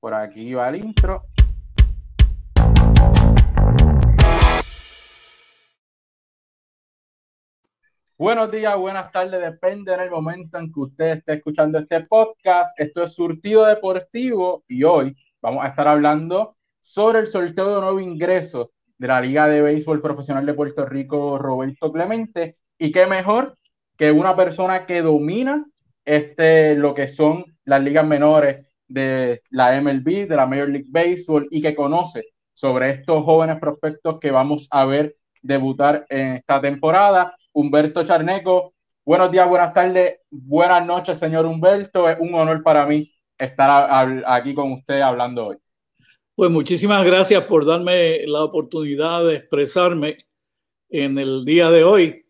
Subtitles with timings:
[0.00, 1.26] Por aquí va el intro.
[8.16, 12.78] Buenos días, buenas tardes, depende en el momento en que usted esté escuchando este podcast.
[12.80, 18.00] Esto es Surtido Deportivo y hoy vamos a estar hablando sobre el sorteo de nuevo
[18.00, 22.56] ingreso de la Liga de Béisbol Profesional de Puerto Rico, Roberto Clemente.
[22.78, 23.54] Y qué mejor
[23.98, 25.66] que una persona que domina
[26.06, 31.46] este, lo que son las ligas menores de la MLB, de la Major League Baseball
[31.50, 37.34] y que conoce sobre estos jóvenes prospectos que vamos a ver debutar en esta temporada.
[37.52, 42.08] Humberto Charneco, buenos días, buenas tardes, buenas noches, señor Humberto.
[42.08, 45.56] Es un honor para mí estar aquí con usted hablando hoy.
[46.34, 50.18] Pues muchísimas gracias por darme la oportunidad de expresarme
[50.88, 52.24] en el día de hoy,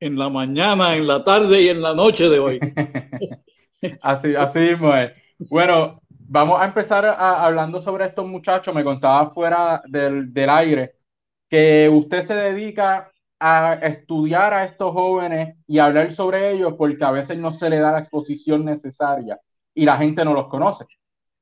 [0.00, 2.60] en la mañana, en la tarde y en la noche de hoy.
[4.02, 5.23] así, así mismo es.
[5.50, 8.74] Bueno, vamos a empezar hablando sobre estos muchachos.
[8.74, 10.94] Me contaba fuera del, del aire
[11.48, 17.10] que usted se dedica a estudiar a estos jóvenes y hablar sobre ellos porque a
[17.10, 19.38] veces no se le da la exposición necesaria
[19.74, 20.86] y la gente no los conoce.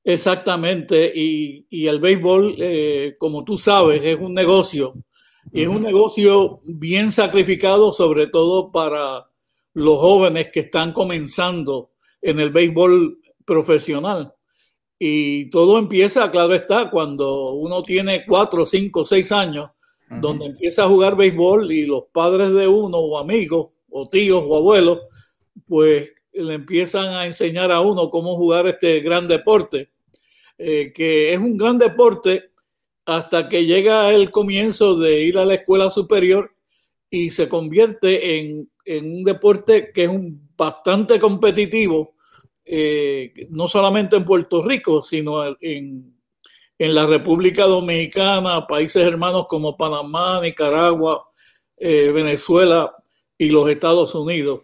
[0.05, 4.95] Exactamente, y, y el béisbol, eh, como tú sabes, es un negocio
[5.53, 9.29] y es un negocio bien sacrificado, sobre todo para
[9.75, 13.22] los jóvenes que están comenzando en el béisbol
[13.53, 14.33] profesional.
[14.99, 19.71] Y todo empieza, claro está, cuando uno tiene cuatro, cinco, seis años,
[20.21, 24.57] donde empieza a jugar béisbol y los padres de uno o amigos o tíos o
[24.57, 25.01] abuelos,
[25.67, 29.91] pues le empiezan a enseñar a uno cómo jugar este gran deporte,
[30.59, 32.51] eh, que es un gran deporte
[33.07, 36.55] hasta que llega el comienzo de ir a la escuela superior
[37.11, 42.15] y se convierte en, en un deporte que es un, bastante competitivo,
[42.65, 46.15] eh, no solamente en Puerto Rico, sino en,
[46.79, 51.29] en, la República Dominicana, países hermanos como Panamá, Nicaragua,
[51.77, 52.95] eh, Venezuela
[53.37, 54.63] y los Estados Unidos.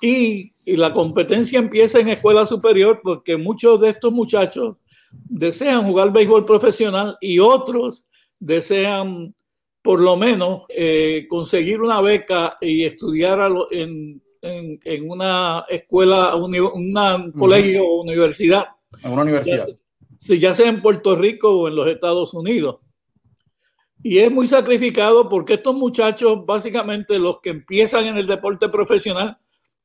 [0.00, 4.76] Y, la competencia empieza en escuela superior porque muchos de estos muchachos
[5.10, 8.06] desean jugar béisbol profesional y otros
[8.38, 9.34] desean
[9.80, 17.32] por lo menos eh, conseguir una beca y estudiar en, en, en una escuela, un
[17.32, 18.66] colegio o universidad.
[19.02, 19.68] En una universidad.
[20.18, 22.78] Ya, ya sea en Puerto Rico o en los Estados Unidos.
[24.02, 29.38] Y es muy sacrificado porque estos muchachos, básicamente los que empiezan en el deporte profesional,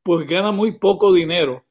[0.04, 1.66] pues ganan muy poco dinero.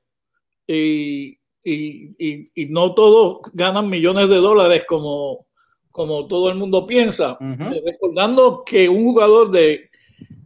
[0.66, 5.46] Y, y, y, no todos ganan millones de dólares como,
[5.90, 7.36] como todo el mundo piensa.
[7.40, 7.82] Uh -huh.
[7.84, 9.90] Recordando que un jugador de,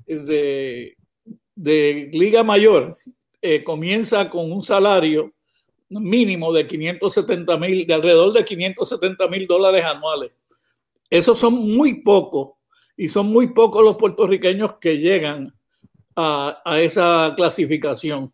[0.07, 0.96] de,
[1.57, 2.97] de Liga Mayor
[3.43, 5.33] eh, comienza con un salario
[5.89, 10.33] mínimo de 570 mil, de alrededor de 570 mil dólares anuales.
[11.09, 12.53] Esos son muy pocos
[12.97, 15.55] y son muy pocos los puertorriqueños que llegan
[16.15, 18.33] a, a esa clasificación.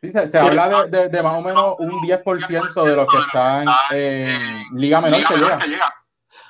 [0.00, 5.00] Se, habla de, de, más o menos un 10% de los que están en Liga
[5.00, 6.01] Menor que llega.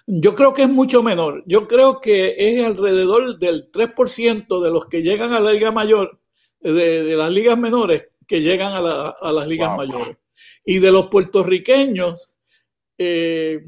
[0.07, 1.45] Yo creo que es mucho menor.
[1.47, 6.21] Yo creo que es alrededor del 3% de los que llegan a la Liga Mayor,
[6.61, 9.77] de, de las ligas menores, que llegan a, la, a las ligas wow.
[9.77, 10.17] mayores.
[10.65, 12.37] Y de los puertorriqueños,
[12.99, 13.63] eh,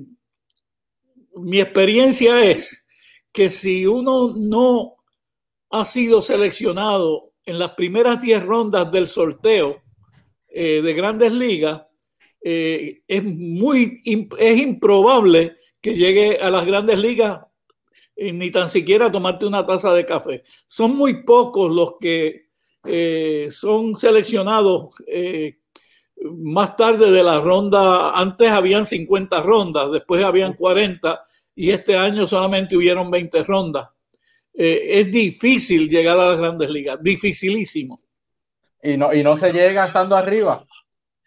[1.37, 2.85] mi experiencia es
[3.33, 4.97] que si uno no
[5.71, 9.83] ha sido seleccionado en las primeras 10 rondas del sorteo
[10.49, 11.83] eh, de grandes ligas,
[12.43, 14.03] eh, es muy
[14.39, 17.41] es improbable que llegue a las grandes ligas
[18.17, 20.43] y ni tan siquiera tomarte una taza de café.
[20.67, 22.47] Son muy pocos los que
[22.87, 25.59] eh, son seleccionados eh,
[26.37, 28.13] más tarde de la ronda.
[28.13, 31.23] Antes habían 50 rondas, después habían 40
[31.55, 33.91] y este año solamente hubieron 20 rondas.
[34.55, 37.99] Eh, es difícil llegar a las grandes ligas, dificilísimo.
[38.83, 40.65] Y no, y no se llega estando arriba.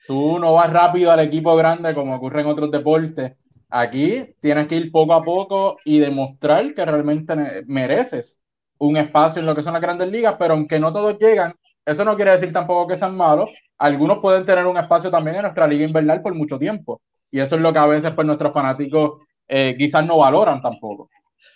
[0.07, 3.33] Tú no vas rápido al equipo grande como ocurre en otros deportes
[3.69, 8.39] Aquí tienes que ir poco a poco y demostrar que realmente mereces
[8.77, 11.53] un espacio en lo que son las grandes ligas, pero aunque no todos llegan,
[11.85, 13.51] eso no quiere decir tampoco que sean malos.
[13.77, 17.01] Algunos pueden tener un espacio también en nuestra liga invernal por mucho tiempo.
[17.31, 21.09] Y eso es lo que a veces pues, nuestros fanáticos eh, quizás no valoran tampoco.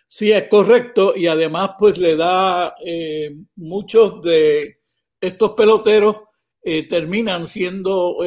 [0.08, 1.14] Sí, es correcto.
[1.16, 4.80] Y además, pues le da eh, muchos de
[5.20, 6.22] estos peloteros
[6.64, 8.18] eh, terminan siendo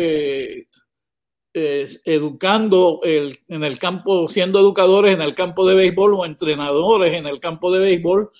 [1.54, 7.14] eh, educando el, en el campo, siendo educadores en el campo de béisbol o entrenadores
[7.14, 8.30] en el campo de béisbol,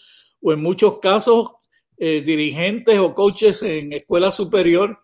[0.42, 1.52] o en muchos casos
[1.96, 4.98] eh, dirigentes o coaches en escuela superior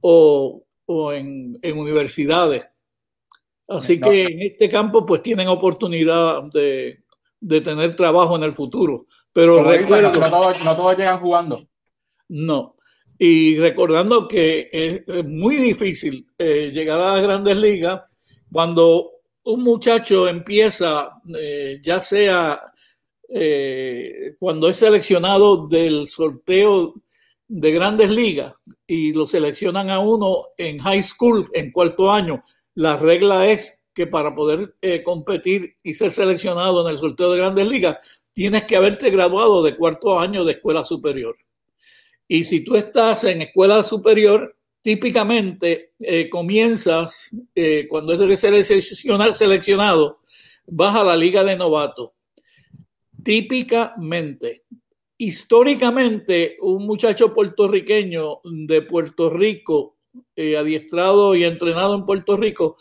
[0.00, 2.64] o, o en, en, universidades.
[3.68, 7.02] Así que en este campo pues tienen oportunidad de,
[7.40, 9.06] de tener trabajo en el futuro.
[9.32, 11.66] Pero recuerdo, no, todos, llegan jugando.
[12.28, 12.76] No.
[13.18, 18.00] Y recordando que es, muy difícil eh, llegar a las grandes ligas
[18.50, 19.10] cuando
[19.44, 22.72] un muchacho empieza, eh, ya sea
[23.28, 26.94] eh, cuando es seleccionado del sorteo
[27.48, 28.54] de grandes ligas
[28.86, 32.42] y lo seleccionan a uno en high school, en cuarto año,
[32.74, 37.38] la regla es que para poder eh, competir y ser seleccionado en el sorteo de
[37.38, 41.36] grandes ligas, tienes que haberte graduado de cuarto año de escuela superior.
[42.32, 50.20] Y si tú estás en escuela superior, típicamente eh, comienzas, eh, cuando eres seleccionado,
[50.66, 52.12] vas a la liga de novatos.
[53.22, 54.62] Típicamente,
[55.18, 59.98] históricamente, un muchacho puertorriqueño de Puerto Rico,
[60.34, 62.78] eh, adiestrado y entrenado en Puerto Rico,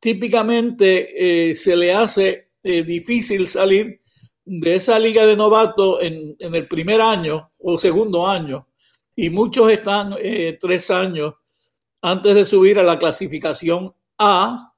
[0.00, 4.00] típicamente se le hace difícil salir
[4.46, 8.66] de esa liga de novatos en, en, el primer año o segundo año.
[9.16, 10.16] Y muchos están
[10.60, 11.34] tres años
[12.02, 14.74] antes de subir a la clasificación A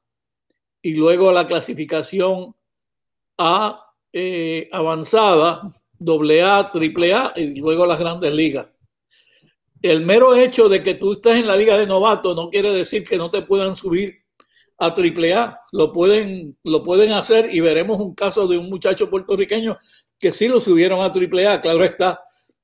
[0.82, 2.54] y luego a la clasificación
[3.38, 5.60] A eh, avanzada,
[6.00, 8.72] AA, AAA y luego a las grandes ligas.
[9.82, 13.04] El mero hecho de que tú estés en la liga de novatos no quiere decir
[13.04, 14.22] que no te puedan subir
[14.78, 15.58] a AAA.
[15.72, 19.76] Lo pueden, lo pueden hacer y veremos un caso de un muchacho puertorriqueño
[20.18, 21.60] que sí lo subieron a AAA.
[21.60, 22.20] Claro está,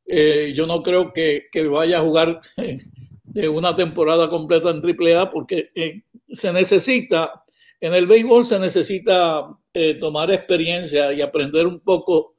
[0.07, 2.41] eh, yo no creo que, que vaya a jugar
[3.25, 7.45] de una temporada completa en AAA porque eh, se necesita,
[7.81, 12.35] en el béisbol se necesita eh, tomar experiencia y aprender un poco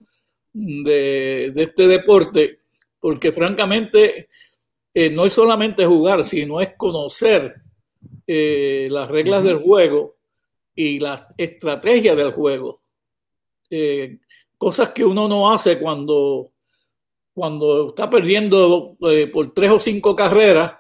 [0.53, 2.59] de, este deporte,
[2.99, 4.29] porque francamente
[5.11, 7.55] no es solamente jugar, sino es conocer
[8.27, 10.17] las reglas del juego
[10.75, 12.81] y la estrategia del juego.
[14.59, 16.52] cosas que uno no hace cuando,
[17.33, 18.95] cuando está perdiendo
[19.31, 20.73] por tres o cinco carreras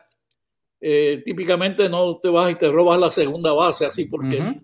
[0.85, 4.59] eh, típicamente no te vas y te robas la segunda base, así porque...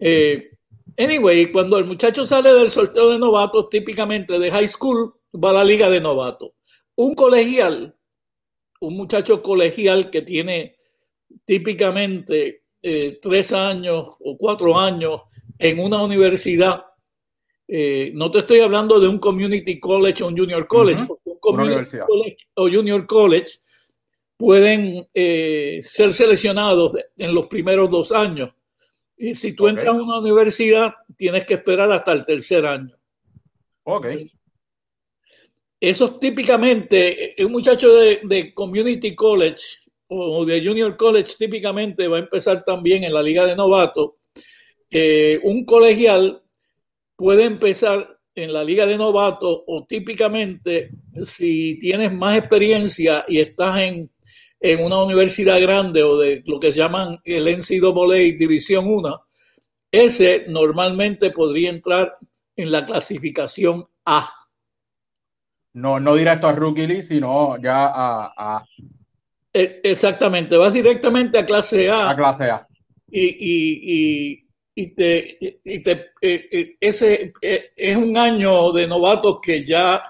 [0.00, 0.52] Eh,
[0.96, 5.52] anyway, cuando el muchacho sale del sorteo de novatos, típicamente de high school, va a
[5.52, 6.52] la liga de novatos.
[6.94, 7.94] Un colegial,
[8.80, 10.76] un muchacho colegial que tiene
[11.44, 15.20] típicamente eh, tres años o cuatro años
[15.58, 16.86] en una universidad,
[17.68, 22.36] no te estoy hablando de un community college o un junior college, un community college
[22.54, 23.52] o junior college
[24.42, 28.50] pueden eh, ser seleccionados en los primeros dos años.
[29.16, 32.92] Y si tú entras a una universidad, tienes que esperar hasta el tercer año.
[33.84, 34.06] Ok.
[35.78, 39.62] Eso típicamente, un muchacho de, community college
[40.08, 44.14] o de junior college típicamente va a empezar también en la liga de novatos.
[44.90, 46.41] Eh, un colegial
[47.16, 50.90] puede empezar en la liga de novatos o típicamente
[51.24, 54.12] si tienes más experiencia y estás en
[54.62, 59.26] en una universidad grande o de lo que llaman el NCAA División 1,
[59.90, 62.16] ese normalmente podría entrar
[62.54, 64.32] en la clasificación A.
[65.74, 68.64] No, no directo a Rookie League, sino ya a,
[69.52, 72.10] e, Exactamente, vas directamente a clase A.
[72.10, 72.66] A clase A.
[73.10, 74.41] Y,
[74.74, 80.02] te, y te e, e, ese es un año de novatos que ya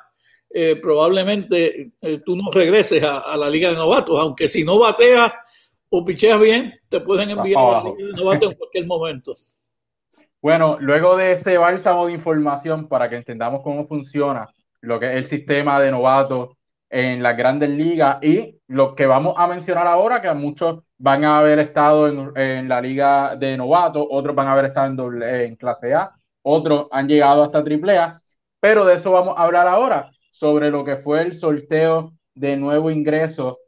[0.55, 5.33] eh, probablemente eh, tú no regreses a, la liga de novatos, aunque si no bateas
[5.89, 9.33] o picheas bien, te pueden enviar a la liga de novatos en cualquier momento.
[10.43, 14.49] Bueno, luego de ese bálsamo de información para que entendamos cómo funciona
[14.81, 16.51] lo que es el sistema de novatos
[16.91, 21.39] en las grandes ligas y lo que vamos a mencionar ahora, que muchos van a
[21.39, 25.57] haber estado en, la liga de novatos, otros van a haber estado en, doble, en
[25.57, 28.21] clase A, otros han llegado hasta triple A,
[28.61, 32.89] pero de eso vamos a hablar ahora sobre lo que fue el sorteo de nuevo
[32.89, 33.59] ingreso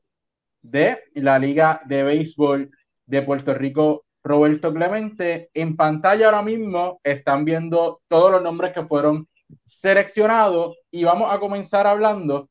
[0.63, 2.71] de la Liga de Béisbol
[3.05, 5.51] de Puerto Rico, Roberto Clemente.
[5.55, 9.27] En pantalla ahora mismo están viendo todos los nombres que fueron
[9.67, 12.49] seleccionados y vamos a comenzar hablando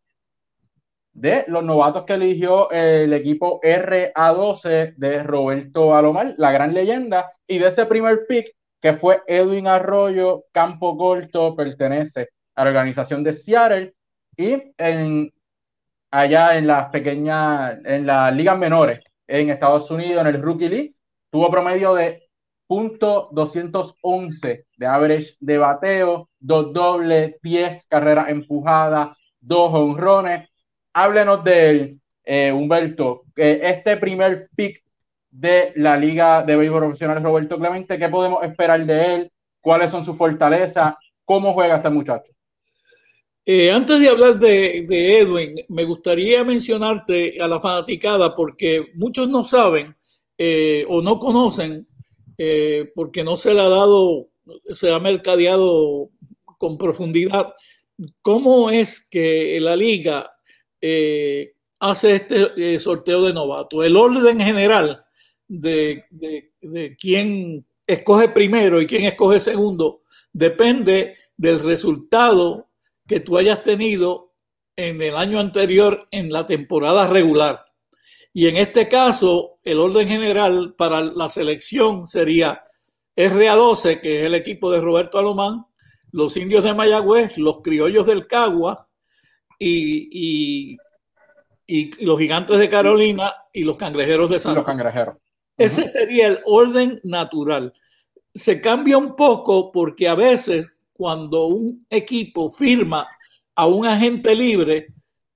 [1.13, 7.59] de los novatos que eligió el equipo RA12 de Roberto Alomar, la gran leyenda, y
[7.59, 13.33] de ese primer pick que fue Edwin Arroyo, campo corto, pertenece a la organización de
[13.33, 13.93] Seattle
[14.35, 15.31] y en,
[16.11, 20.95] allá en las pequeñas, en las ligas menores en Estados Unidos, en el Rookie League,
[21.31, 22.23] tuvo promedio de
[22.67, 30.49] punto .211 de average de bateo, dos dobles, 10 carreras empujadas, dos honrones.
[30.93, 33.23] Háblenos de él, eh, Humberto.
[33.35, 34.83] este primer pick
[35.29, 37.97] de la Liga de Béisbol Profesional Roberto Clemente.
[37.97, 39.31] ¿Qué podemos esperar de él?
[39.59, 40.93] ¿Cuáles son sus fortalezas?
[41.25, 42.31] ¿Cómo juega este muchacho?
[43.45, 44.85] Eh, antes de hablar de,
[45.19, 49.95] Edwin, me gustaría mencionarte a la fanaticada porque muchos no saben
[50.37, 51.87] eh, o no conocen
[52.95, 54.27] porque no se le ha dado,
[54.73, 56.09] se ha mercadeado
[56.57, 57.53] con profundidad
[58.21, 60.32] cómo es que la liga
[61.79, 63.85] hace este sorteo de novatos.
[63.85, 65.05] El orden general
[65.47, 72.69] de, de quién escoge primero y quién escoge segundo depende del resultado
[73.07, 74.33] que tú hayas tenido
[74.75, 77.65] en el año anterior en la temporada regular.
[78.33, 82.63] Y en este caso, el orden general para la selección sería
[83.15, 85.65] RA12, que es el equipo de Roberto Alomán,
[86.11, 88.89] los indios de Mayagüez, los criollos del Cagua
[89.59, 90.77] y,
[91.67, 95.15] y, los gigantes de Carolina y los cangrejeros de San Los cangrejeros.
[95.57, 97.73] Ese sería el orden natural.
[98.33, 103.07] Se cambia un poco porque a veces cuando un equipo firma
[103.55, 104.87] a un agente libre,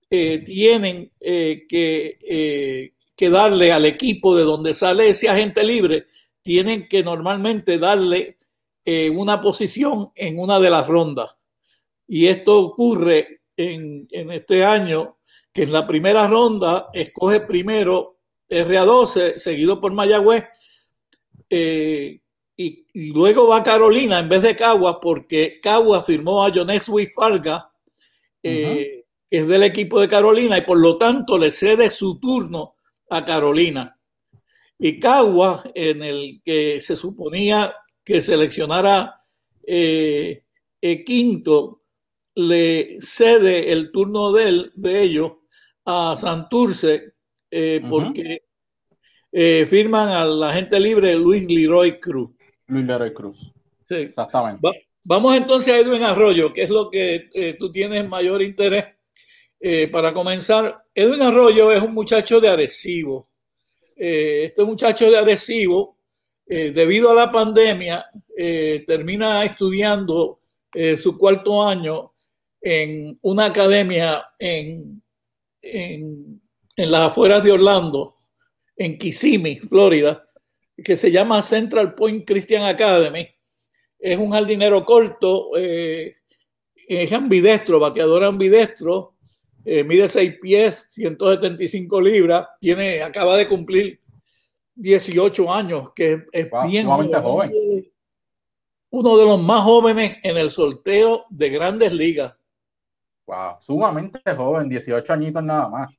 [0.10, 6.06] eh, tienen eh, que, eh, que, darle al equipo de donde sale ese agente libre,
[6.42, 8.38] tienen que normalmente darle
[9.14, 11.36] una posición en una de las rondas.
[12.08, 15.18] Y esto ocurre en, en este año,
[15.52, 20.46] que en la primera ronda escoge primero RA12, seguido por Mayagüez,
[21.50, 27.72] y, luego va Carolina en vez de Cagua porque Cagua firmó a Joneswi Farga,
[28.42, 32.76] eh, que es del equipo de Carolina, y por lo tanto le cede su turno
[33.10, 34.00] a Carolina.
[34.80, 39.22] Y Cagua, en el que se suponía que seleccionara
[39.66, 40.44] eh,
[40.82, 41.77] el quinto,
[42.38, 45.34] le cede el turno de, él, de ellos
[45.86, 47.14] a Santurce
[47.50, 48.44] eh, porque
[49.32, 52.32] firman al agente libre Luis Leroy Cruz.
[52.68, 53.52] Luis Leroy Cruz.
[53.88, 53.96] Sí.
[53.96, 54.88] Exactamente.
[55.04, 58.86] vamos entonces a Edwin Arroyo, que es lo que eh, tú tienes mayor interés.
[59.60, 63.30] Eh, para comenzar, Edwin Arroyo es un muchacho de Arecibo.
[63.96, 65.98] Eh, este muchacho de Arecibo,
[66.46, 68.06] debido a la pandemia,
[68.88, 70.40] termina estudiando
[70.96, 72.14] su cuarto año
[72.62, 75.02] en una academia en,
[75.62, 76.42] en,
[76.76, 78.14] en las afueras de Orlando,
[78.76, 80.28] en Kissimmee, Florida
[80.84, 83.28] que se llama Central Point Christian Academy.
[84.00, 86.18] Es un jardinero corto, eh,
[86.88, 89.16] es ambidestro, bateador ambidestro,
[89.66, 94.00] eh, mide 6 pies, 175 libras, tiene, acaba de cumplir
[94.76, 97.52] 18 años, que es bien joven.
[98.90, 102.40] Uno de los más jóvenes en el sorteo de grandes ligas.
[103.28, 105.92] Wow, sumamente joven, 18 añitos nada más.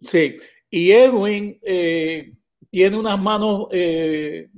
[0.00, 0.36] Sí,
[0.70, 2.32] y Edwin eh,
[2.70, 4.48] tiene unas manos eh,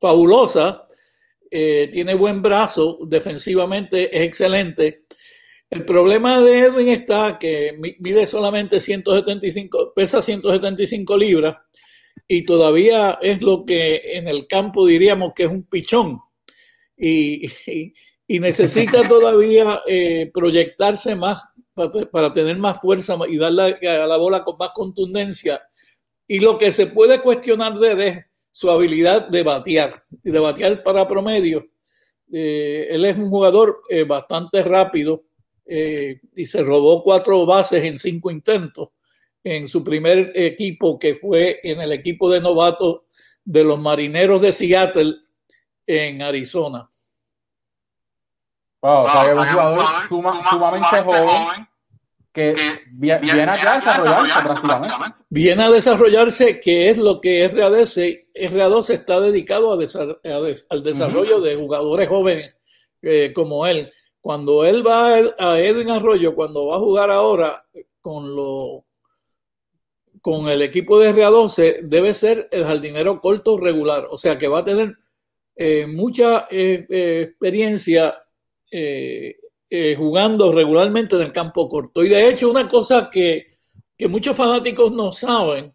[0.00, 0.80] fabulosas,
[1.50, 5.04] eh, tiene buen brazo, defensivamente es excelente.
[5.68, 11.56] El problema de Edwin está que mide solamente 175, pesa 175 libras
[12.26, 16.18] y todavía es lo que en el campo diríamos que es un pichón.
[16.96, 17.46] Y,
[18.28, 21.42] necesita todavía eh, proyectarse más
[21.74, 25.62] para, para, tener más fuerza y darle a la bola con más contundencia
[26.32, 29.92] y lo que se puede cuestionar de él es su habilidad de batear,
[30.24, 31.68] y de batear para promedio.
[32.32, 35.24] Eh, él es un jugador eh, bastante rápido
[35.66, 38.90] eh, y se robó cuatro bases en cinco intentos
[39.44, 43.02] en su primer equipo, que fue en el equipo de novatos
[43.44, 45.16] de los Marineros de Seattle
[45.86, 46.88] en Arizona.
[48.82, 51.68] Wow, un jugador sumamente joven
[52.32, 52.54] que,
[52.90, 54.96] viene, a desarrollarse prácticamente.
[55.28, 59.76] Viene a desarrollarse, que es lo que RA12, RA12 está dedicado a,
[60.70, 62.56] al desarrollo de jugadores jóvenes
[63.02, 63.92] eh, como él.
[64.20, 67.64] Cuando él va a Edwin Arroyo, cuando va a jugar ahora
[68.00, 68.84] con lo
[70.20, 74.06] con el equipo de RA12, debe ser el jardinero corto regular.
[74.10, 74.96] O sea que va a tener
[75.56, 78.21] eh, mucha eh, experiencia
[79.74, 82.04] eh, jugando regularmente en el campo corto.
[82.04, 83.46] Y de hecho, una cosa que,
[84.08, 85.72] muchos fanáticos no saben,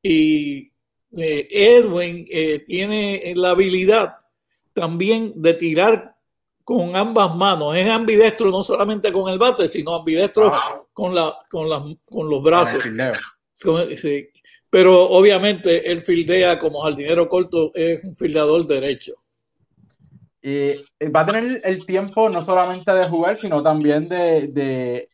[0.00, 0.70] y
[1.16, 4.14] eh, Edwin eh, tiene la habilidad
[4.72, 6.14] también de tirar
[6.62, 7.74] con ambas manos.
[7.74, 10.52] Es ambidestro no solamente con el bate, sino ambidestro
[10.92, 12.84] con, la, con, con los brazos.
[14.70, 19.14] Pero obviamente él fildea como jardinero corto, es un fildeador derecho.
[20.46, 20.74] Y
[21.08, 25.08] va a tener el tiempo no solamente de jugar, sino también de, de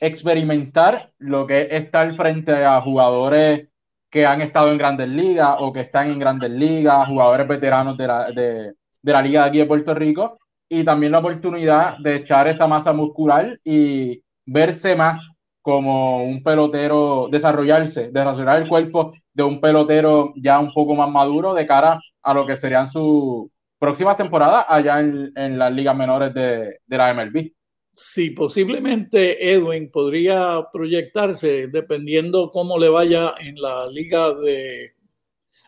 [0.00, 3.66] experimentar lo que es estar frente a jugadores
[4.08, 8.06] que han estado en grandes ligas o que están en grandes ligas, jugadores veteranos de
[8.06, 12.14] la, de, de la liga de aquí de Puerto Rico, y también la oportunidad de
[12.14, 15.28] echar esa masa muscular y verse más
[15.60, 21.52] como un pelotero, desarrollarse, desarrollar el cuerpo de un pelotero ya un poco más maduro
[21.52, 26.34] de cara a lo que serían sus próximas temporadas allá en, en las ligas menores
[26.34, 27.52] de, de la MLB.
[28.00, 34.92] Sí, posiblemente Edwin podría proyectarse dependiendo cómo le vaya en la liga de,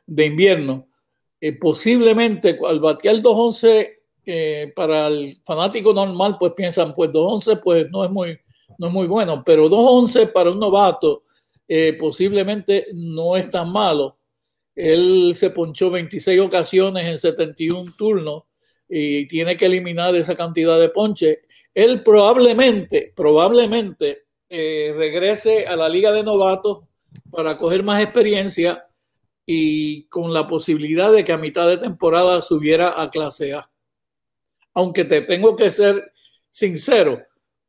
[0.07, 0.87] de invierno.
[1.40, 7.90] Eh, posiblemente al batear 211 eh, para el fanático normal, pues piensan, pues 211 pues
[7.90, 8.38] no es muy,
[8.79, 11.25] no es muy bueno, pero 211 para un novato
[11.67, 14.19] eh, posiblemente no es tan malo.
[14.81, 18.45] Él se ponchó 26 ocasiones en 71 turnos
[18.89, 21.41] y tiene que eliminar esa cantidad de ponche
[21.75, 26.81] él probablemente, probablemente eh, regrese a la liga de novatos
[27.31, 28.87] para coger más experiencia
[29.47, 33.71] y con la posibilidad de que a mitad de temporada subiera a clase A.
[34.75, 36.13] Aunque te tengo que ser
[36.51, 37.23] sincero,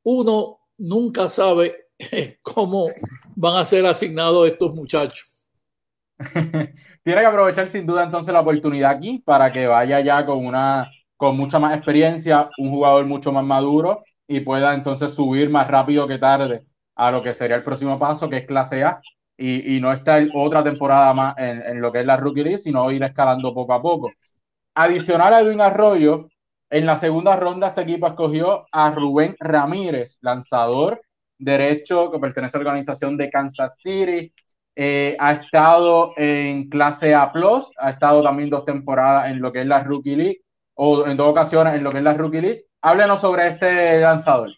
[0.04, 1.90] uno nunca sabe
[2.42, 2.90] cómo
[3.36, 5.31] van a ser asignados estos muchachos.
[7.04, 10.90] Tiene que aprovechar sin duda entonces la oportunidad aquí para que vaya ya con una
[11.18, 16.08] con mucha más experiencia, un jugador mucho más maduro y pueda entonces subir más rápido
[16.08, 19.00] que tarde a lo que sería el próximo paso, que es clase A,
[19.38, 22.58] y, y no estar otra temporada más en, en, lo que es la Rookie League,
[22.60, 24.12] sino ir escalando poco a poco.
[24.76, 26.28] Adicional a Edwin Arroyo,
[26.70, 31.02] en la segunda ronda este equipo escogió a Rubén Ramírez, lanzador
[31.38, 34.32] derecho que pertenece a la organización de Kansas City.
[34.76, 37.32] Eh, ha estado en clase A,
[37.78, 40.42] ha estado también dos temporadas en lo que es la Rookie League
[40.76, 42.66] o en dos ocasiones en lo que es la Rookie League.
[42.82, 44.52] Háblenos sobre este lanzador.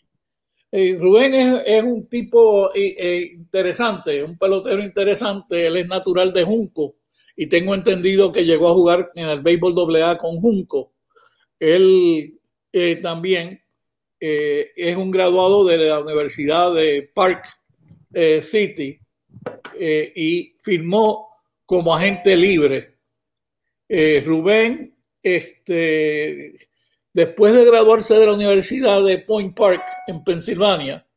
[0.71, 1.33] Eh, Rubén
[1.65, 5.67] es, un tipo eh, interesante, un pelotero interesante.
[5.67, 6.95] Él es natural de Junco
[7.35, 10.93] y tengo entendido que llegó a jugar en el béisbol AA con Junco.
[11.59, 12.39] Él
[13.01, 13.61] también
[14.19, 17.45] es un graduado de la Universidad de Park
[18.41, 19.02] City
[19.79, 21.29] y firmó
[21.65, 22.97] como agente libre.
[24.25, 26.53] Rubén este,
[27.13, 31.07] después de graduarse de la Universidad de Point Park en Pensilvania,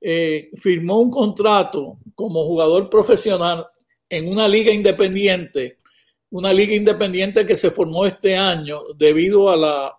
[0.00, 3.66] eh, firmó un contrato como jugador profesional
[4.08, 5.78] en una liga independiente,
[6.30, 9.96] una liga independiente que se formó este año debido a la,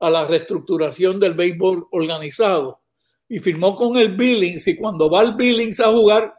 [0.00, 2.80] a la reestructuración del béisbol organizado.
[3.28, 6.34] Y firmó con el Billings y cuando va el Billings a jugar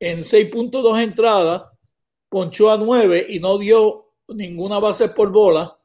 [0.00, 1.68] en 6.2 entradas,
[2.28, 5.76] ponchó a 9 y no dio ninguna base por bola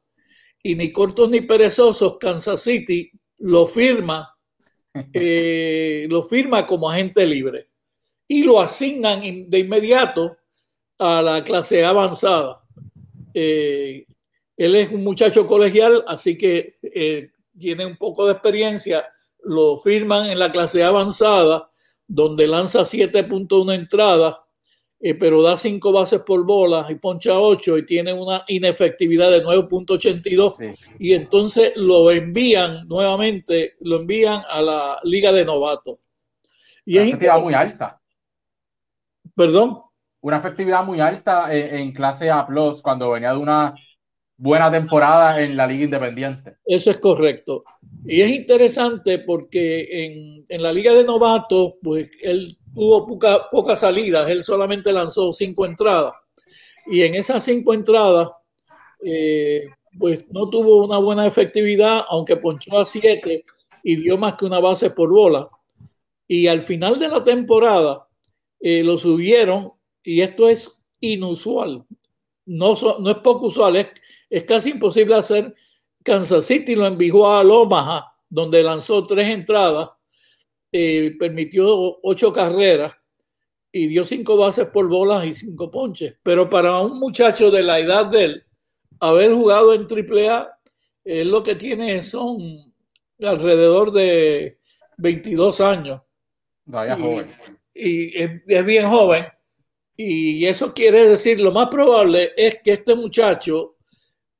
[0.63, 4.36] y ni cortos ni perezosos, Kansas City lo firma,
[5.13, 7.69] eh, lo firma como agente libre
[8.28, 10.38] y lo asignan de inmediato
[10.97, 12.63] a la clase avanzada.
[13.34, 14.06] Eh,
[14.58, 19.06] él es un muchacho colegial, así que eh, tiene un poco de experiencia.
[19.43, 21.69] Lo firman en la clase avanzada,
[22.08, 24.38] donde lanza 7.1 entradas
[25.08, 29.44] eh, pero da cinco bases por bola y poncha ocho y tiene una inefectividad de
[29.44, 30.89] 9.82 sí.
[30.98, 36.00] y entonces lo envían nuevamente, lo envían a la liga de novatos.
[36.86, 38.02] Y una es efectividad muy alta.
[39.36, 39.82] Perdón.
[40.22, 42.48] Una efectividad muy alta en, en clase A
[42.82, 43.76] cuando venía de una
[44.38, 46.58] buena temporada en la liga independiente.
[46.65, 47.62] Eso es correcto.
[48.06, 53.80] Y es interesante porque en, en la liga de novatos, pues él tuvo poca, pocas
[53.80, 56.13] salidas, él solamente lanzó cinco entradas.
[56.88, 58.30] Y en esas cinco entradas,
[59.04, 59.65] eh,
[59.98, 63.45] pues no tuvo una buena efectividad, aunque ponchó a siete
[63.84, 65.50] y dio más que una base por bola.
[66.28, 68.08] Y al final de la temporada
[68.60, 69.71] eh, lo subieron,
[70.04, 71.86] y esto es inusual,
[72.45, 73.88] no, no es poco usual, es,
[74.29, 75.55] es, casi imposible hacer.
[76.03, 79.89] Kansas City lo envió a Omaha, donde lanzó tres entradas
[80.77, 81.65] eh, permitió
[82.03, 82.93] ocho carreras
[83.71, 86.15] y dio cinco bases por bolas y cinco ponches.
[86.21, 88.43] Pero para un muchacho de la edad de él,
[88.99, 90.60] haber jugado en AAA,
[91.05, 92.73] él lo que tiene son
[93.21, 94.60] alrededor de
[94.97, 96.01] 22 años.
[96.65, 97.36] Vaya y, joven.
[97.73, 99.27] Y es, es, bien joven.
[99.97, 103.77] Y eso quiere decir, lo más probable es que este muchacho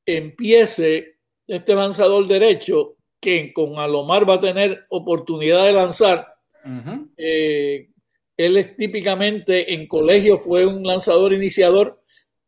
[0.06, 6.28] empiece, este lanzador derecho, que con Alomar va a tener oportunidad de lanzar.
[6.66, 7.10] Uh -huh.
[7.18, 7.90] eh,
[8.38, 12.02] él es típicamente en colegio fue un lanzador iniciador,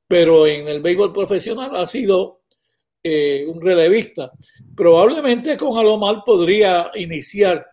[0.08, 2.42] pero en el béisbol profesional ha sido
[3.04, 4.32] eh, un relevista.
[4.76, 7.66] Probablemente con Alomar podría iniciar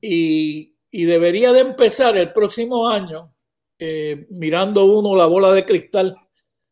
[0.00, 3.33] y, y, debería de empezar el próximo año
[3.78, 6.16] eh, mirando uno la bola de cristal,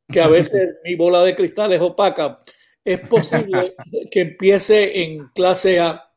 [0.09, 2.38] que a veces mi bola de cristal es opaca,
[2.85, 3.75] es posible
[4.11, 6.11] que empiece en clase A,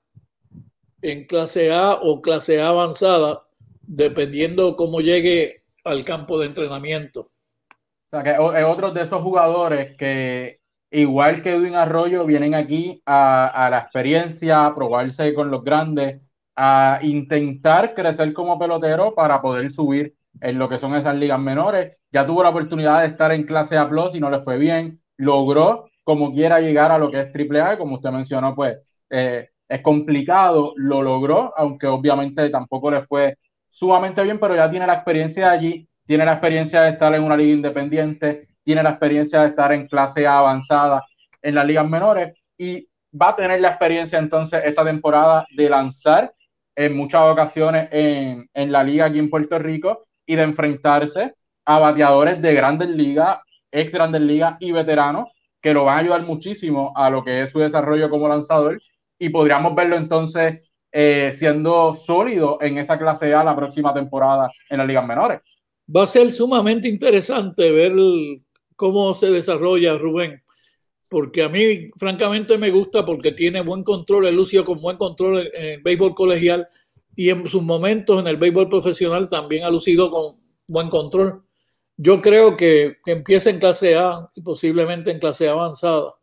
[1.01, 3.43] en clase A o clase A avanzada,
[3.81, 7.21] dependiendo cómo llegue al campo de entrenamiento.
[7.21, 10.57] O sea, que es otro de esos jugadores que,
[10.91, 16.21] igual que Edwin Arroyo, vienen aquí a, a la experiencia, a probarse con los grandes,
[16.55, 21.97] a intentar crecer como pelotero para poder subir en lo que son esas ligas menores.
[22.11, 24.99] Ya tuvo la oportunidad de estar en clase A Plus y no le fue bien.
[25.17, 28.77] Logró como quiera llegar a lo que es triple A, como usted mencionó, pues
[29.09, 34.85] eh, es complicado, lo logró, aunque obviamente tampoco le fue sumamente bien, pero ya tiene
[34.85, 38.91] la experiencia de allí, tiene la experiencia de estar en una liga independiente, tiene la
[38.91, 41.01] experiencia de estar en clase avanzada
[41.41, 42.87] en las ligas menores y
[43.19, 46.33] va a tener la experiencia entonces esta temporada de lanzar
[46.75, 51.35] en muchas ocasiones en, en la liga aquí en Puerto Rico y de enfrentarse
[51.65, 53.39] a bateadores de grandes ligas,
[53.71, 55.29] ex grandes ligas y veteranos
[55.61, 58.79] que lo van a ayudar muchísimo a lo que es su desarrollo como lanzador
[59.17, 60.61] y podríamos verlo entonces
[60.91, 65.41] eh, siendo sólido en esa clase A la próxima temporada en las ligas menores.
[65.93, 67.91] Va a ser sumamente interesante ver
[68.75, 70.41] cómo se desarrolla Rubén,
[71.09, 75.49] porque a mí francamente me gusta porque tiene buen control, el Lucio con buen control
[75.53, 76.67] en el béisbol colegial
[77.15, 81.43] y en sus momentos en el béisbol profesional también ha lucido con buen control.
[81.97, 86.15] Yo creo que, que empieza en clase A y posiblemente en clase avanzada.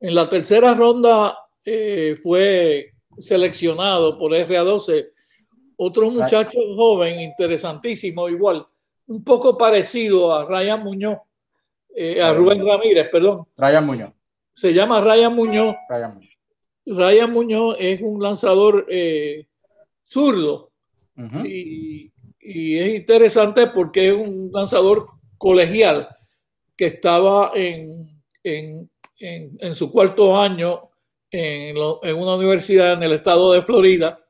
[0.00, 5.10] En la tercera ronda eh, fue seleccionado por RA12
[5.76, 8.66] otro muchacho joven, interesantísimo, igual,
[9.06, 11.18] un poco parecido a Ryan Muñoz,
[11.94, 13.46] eh, a Rubén Ramírez, perdón.
[13.56, 14.12] Ryan Muñoz.
[14.54, 15.76] Se llama Ryan Muñoz.
[15.88, 16.36] Ryan Muñoz,
[16.86, 19.44] Ryan Muñoz es un lanzador eh,
[20.06, 20.72] zurdo
[21.44, 25.06] y, y es interesante porque es un lanzador
[25.38, 26.08] colegial
[26.76, 30.90] que estaba en, en, en, su cuarto año
[31.30, 34.20] en, en, una universidad en el estado de Florida.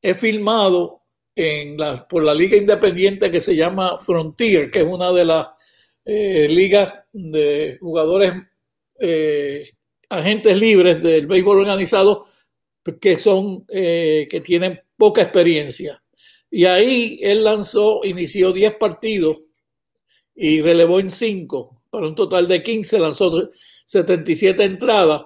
[0.00, 1.02] Es filmado
[1.34, 5.48] en la, por la liga independiente que se llama Frontier, que es una de las
[6.04, 8.32] eh, ligas de jugadores
[8.98, 9.70] eh,
[10.08, 12.26] agentes libres del béisbol organizado
[13.00, 16.02] que son eh, que tienen poca experiencia.
[16.50, 19.38] Y ahí él lanzó, inició 10 partidos
[20.34, 23.50] y relevó en 5, para un total de 15, lanzó
[23.86, 25.22] 77 entradas.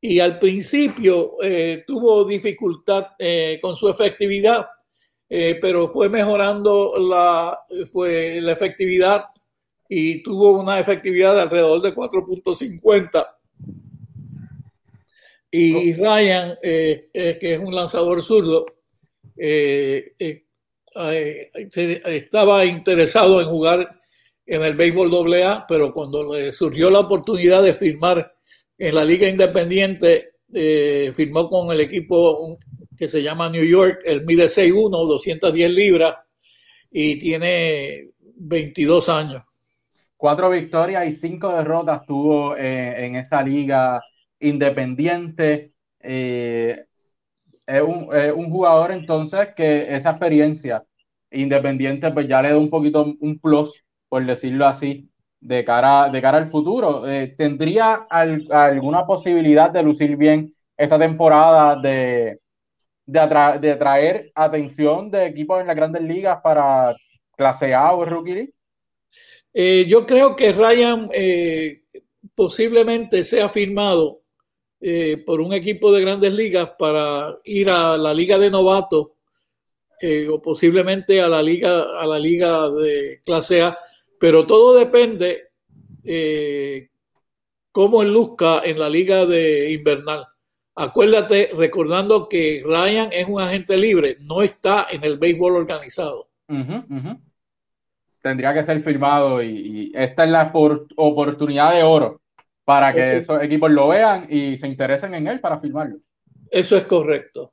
[0.00, 4.66] Y al principio eh, tuvo dificultad eh, con su efectividad,
[5.28, 7.58] eh, pero fue mejorando la,
[7.92, 9.24] fue la efectividad
[9.88, 13.26] y tuvo una efectividad de alrededor de 4.50.
[15.50, 17.08] Y Ryan, que
[17.40, 18.66] es un lanzador zurdo,
[19.36, 20.44] eh, eh,
[20.94, 24.00] eh, estaba interesado en jugar
[24.46, 28.34] en el béisbol AA, pero cuando le surgió la oportunidad de firmar
[28.78, 30.32] en la liga independiente,
[31.14, 32.56] firmó con el equipo
[32.96, 36.14] que se llama New York, el mide 6'1, 210 libras
[36.90, 39.42] y tiene 22 años.
[40.16, 44.00] Cuatro victorias y cinco derrotas tuvo en esa liga
[44.38, 45.72] independiente.
[47.66, 50.84] Es un, un, jugador entonces que esa experiencia
[51.30, 56.20] independiente pues ya le da un poquito un plus, por decirlo así, de cara, de
[56.20, 57.06] cara al futuro.
[57.08, 62.40] Eh, ¿Tendría alguna posibilidad de lucir bien esta temporada, de,
[63.06, 66.94] de, de atraer atención de equipos en las grandes ligas para
[67.36, 68.52] clase A o Rookie?
[69.54, 71.82] Eh, yo creo que Ryan eh,
[72.34, 74.20] posiblemente sea firmado
[74.78, 79.08] eh, por un equipo de grandes ligas para ir a la liga de novatos
[79.98, 83.78] eh, o posiblemente a la liga a la liga de clase A,
[84.20, 85.48] pero todo depende
[86.04, 86.90] eh,
[87.72, 90.26] cómo él luzca en la liga de invernal.
[90.74, 96.28] Acuérdate, recordando que Ryan es un agente libre, no está en el béisbol organizado.
[98.20, 100.52] Tendría que ser firmado y, y esta es la
[100.96, 102.20] oportunidad de oro
[102.66, 105.98] para que esos equipos lo vean y se interesen en él para firmarlo.
[106.50, 107.52] Eso es correcto.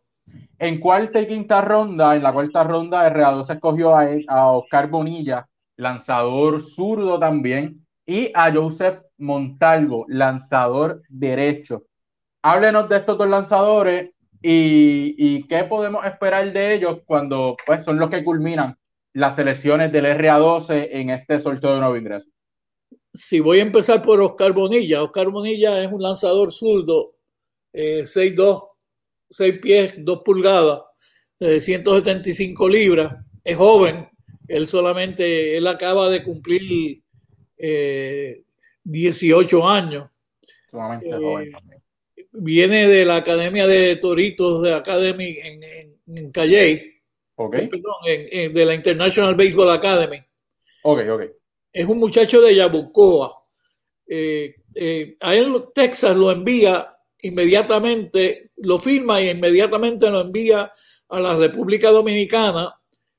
[0.58, 4.90] En cuarta y quinta ronda, en la cuarta ronda, RA2 se escogió a, a Oscar
[4.90, 5.48] Bonilla,
[5.78, 11.84] lanzador zurdo también, y a Joseph Montalvo, lanzador derecho.
[12.42, 14.10] Háblenos de estos dos lanzadores
[14.42, 18.76] y, y, qué podemos esperar de ellos cuando pues, son los que culminan
[19.14, 22.33] las selecciones del RA12 en este sorteo de nuevo ingreso
[23.14, 27.16] si voy a empezar por Oscar Bonilla, Oscar Bonilla es un lanzador zurdo,
[27.72, 28.70] eh, 6'2,
[29.30, 30.82] 6 pies, 2 pulgadas,
[31.40, 34.08] 175 libras, es joven,
[34.48, 37.02] Él solamente, él acaba de cumplir
[38.84, 40.10] 18 años.
[40.70, 41.52] Sumamente joven
[42.32, 47.04] Viene de la Academia de Toritos de Academy en, en, en Calle.
[47.36, 47.68] Okay.
[47.68, 50.18] Perdón, en, de la International Baseball Academy.
[50.84, 51.24] Ok, ok.
[51.74, 53.44] Es un muchacho de Yabucoa.
[54.06, 60.72] Eh, eh, a él Texas lo envía inmediatamente, lo firma y inmediatamente lo envía
[61.10, 62.76] a la República Dominicana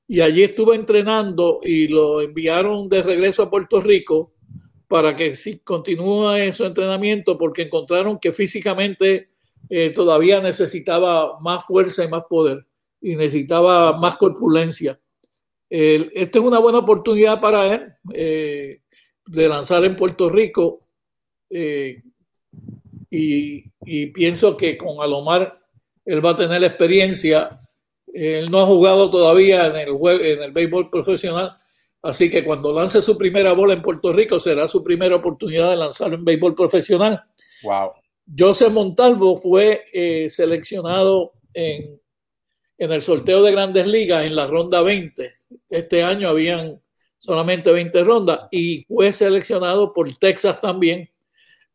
[0.07, 4.35] y allí estuvo entrenando y lo enviaron de regreso a Puerto Rico
[4.87, 9.31] para que si continúe su entrenamiento porque encontraron que físicamente
[9.69, 12.67] eh, todavía necesitaba más fuerza y más poder
[13.01, 15.01] y necesitaba más corpulencia.
[15.77, 18.81] Esta es una buena oportunidad para él eh,
[19.27, 20.87] de lanzar en Puerto Rico
[21.51, 22.01] eh,
[23.11, 25.59] y, y, pienso que con Alomar
[26.05, 27.61] él va a tener la experiencia.
[28.13, 29.89] Él no ha jugado todavía en el,
[30.21, 31.57] en el béisbol profesional,
[32.03, 35.77] así que cuando lance su primera bola en Puerto Rico será su primera oportunidad de
[35.77, 37.25] lanzar en béisbol profesional.
[37.65, 37.93] Wow.
[38.39, 42.01] Joseph Montalvo fue eh, seleccionado en,
[42.79, 45.35] en el sorteo de grandes ligas en la ronda 20.
[45.71, 46.81] Este año habían
[47.19, 51.11] solamente 20 rondas y fue seleccionado por Texas también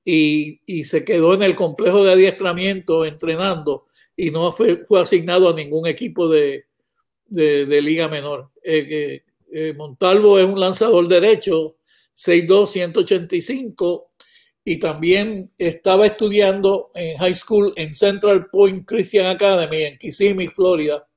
[0.06, 3.86] y, se quedó en el complejo de adiestramiento entrenando
[4.16, 6.66] y no fue, fue asignado a ningún equipo de,
[7.26, 8.52] de, liga menor.
[8.64, 11.78] Eh, eh, Montalvo es un lanzador derecho,
[12.14, 14.09] 6'2", 185
[14.64, 21.08] y también estaba estudiando en high school en Central Point Christian Academy en Kissimmee, Florida.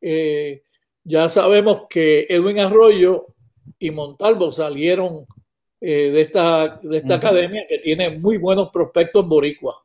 [0.00, 0.62] Eh,
[1.04, 3.26] ya sabemos que Edwin Arroyo
[3.78, 5.26] y Montalvo salieron
[5.80, 9.80] eh, de esta, de esta academia que tiene muy buenos prospectos boricua.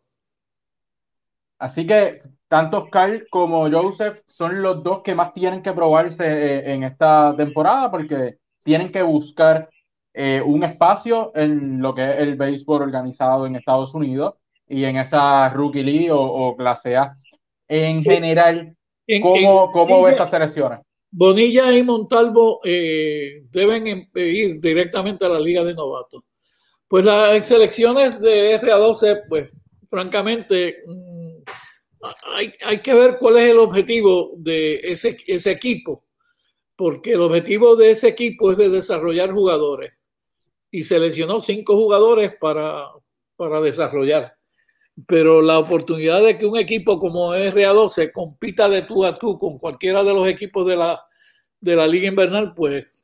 [1.59, 6.73] Así que tanto Oscar como Joseph son los dos que más tienen que probarse eh,
[6.73, 9.69] en esta temporada porque tienen que buscar
[10.13, 14.35] eh, un espacio en lo que es el béisbol organizado en Estados Unidos
[14.67, 17.17] y en esa Rookie League o, clase A.
[17.67, 18.75] En general,
[19.21, 20.79] ¿cómo, cómo ves estas selecciones?
[21.15, 26.23] Bonilla y Montalvo eh, deben em, ir directamente a la Liga de Novatos.
[26.87, 29.51] Pues las selecciones de RA12, pues
[29.89, 31.43] francamente, mm,
[32.65, 36.03] hay, que ver cuál es el objetivo de ese, ese equipo,
[36.75, 39.93] porque el objetivo de ese equipo es de desarrollar jugadores.
[40.73, 42.89] Y seleccionó cinco jugadores para,
[43.37, 44.35] para desarrollar
[45.07, 49.57] pero la oportunidad de que un equipo como RA12 compita de tú a tú con
[49.57, 51.03] cualquiera de los equipos de la,
[51.59, 53.01] de la Liga Invernal, pues,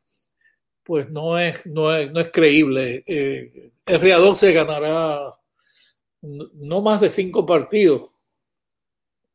[0.84, 3.04] pues no, es, no, es, no es creíble.
[3.08, 5.36] Eh, RA12 ganará
[6.22, 8.12] no más de cinco partidos.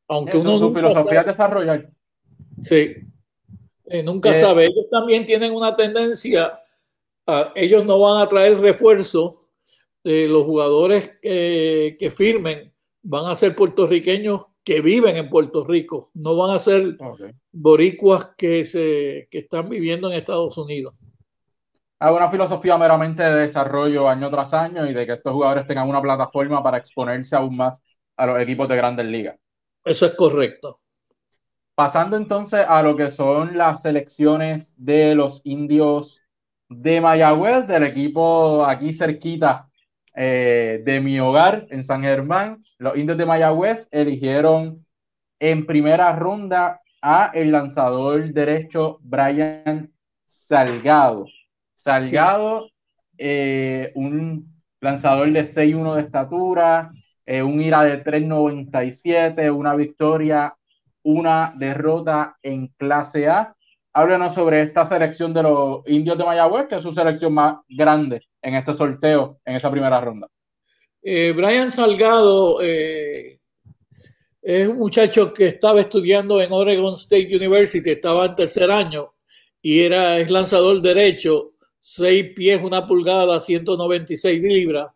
[0.07, 0.59] Aunque uno.
[0.59, 1.91] Su filosofía es desarrollar.
[2.63, 2.97] Sí.
[3.87, 4.65] Eh, nunca eh, sabe.
[4.67, 6.61] Ellos también tienen una tendencia.
[7.27, 9.41] A, ellos no van a traer refuerzo
[10.05, 16.57] los jugadores que firmen van a ser puertorriqueños que viven en Puerto Rico, no van
[16.57, 16.97] a ser
[17.53, 20.99] boricuas que, se, que están viviendo en Estados Unidos.
[21.99, 25.89] Hay una filosofía meramente de desarrollo año tras año y de que estos jugadores tengan
[25.89, 27.81] una plataforma para exponerse aún más
[28.17, 29.39] a los equipos de grandes ligas.
[29.85, 30.81] Eso es correcto.
[31.75, 36.23] Pasando entonces a lo que son las selecciones de los indios
[36.69, 39.69] de Mayagüez, del equipo aquí cerquita
[40.15, 44.87] eh, de mi hogar en San Germán, los indios de Mayagüez eligieron
[45.41, 49.93] en primera ronda a el lanzador derecho Brian
[50.25, 51.27] Salgado.
[51.75, 52.71] Salgado,
[53.19, 56.93] eh, un lanzador de 6'1 de estatura,
[57.27, 60.57] eh, un IRA de 3'97, una victoria,
[61.03, 63.55] una derrota en clase A
[63.95, 68.21] háblenos sobre esta selección de los indios de Mayagüez, que es su selección más grande
[68.43, 70.29] en este sorteo, en esa primera ronda.
[71.01, 73.39] Eh, Brian Salgado eh,
[74.43, 79.15] es un muchacho que estaba estudiando en Oregon State University, estaba en tercer año
[79.63, 84.89] y era es lanzador derecho, 6 pies, una pulgada, 196 libras.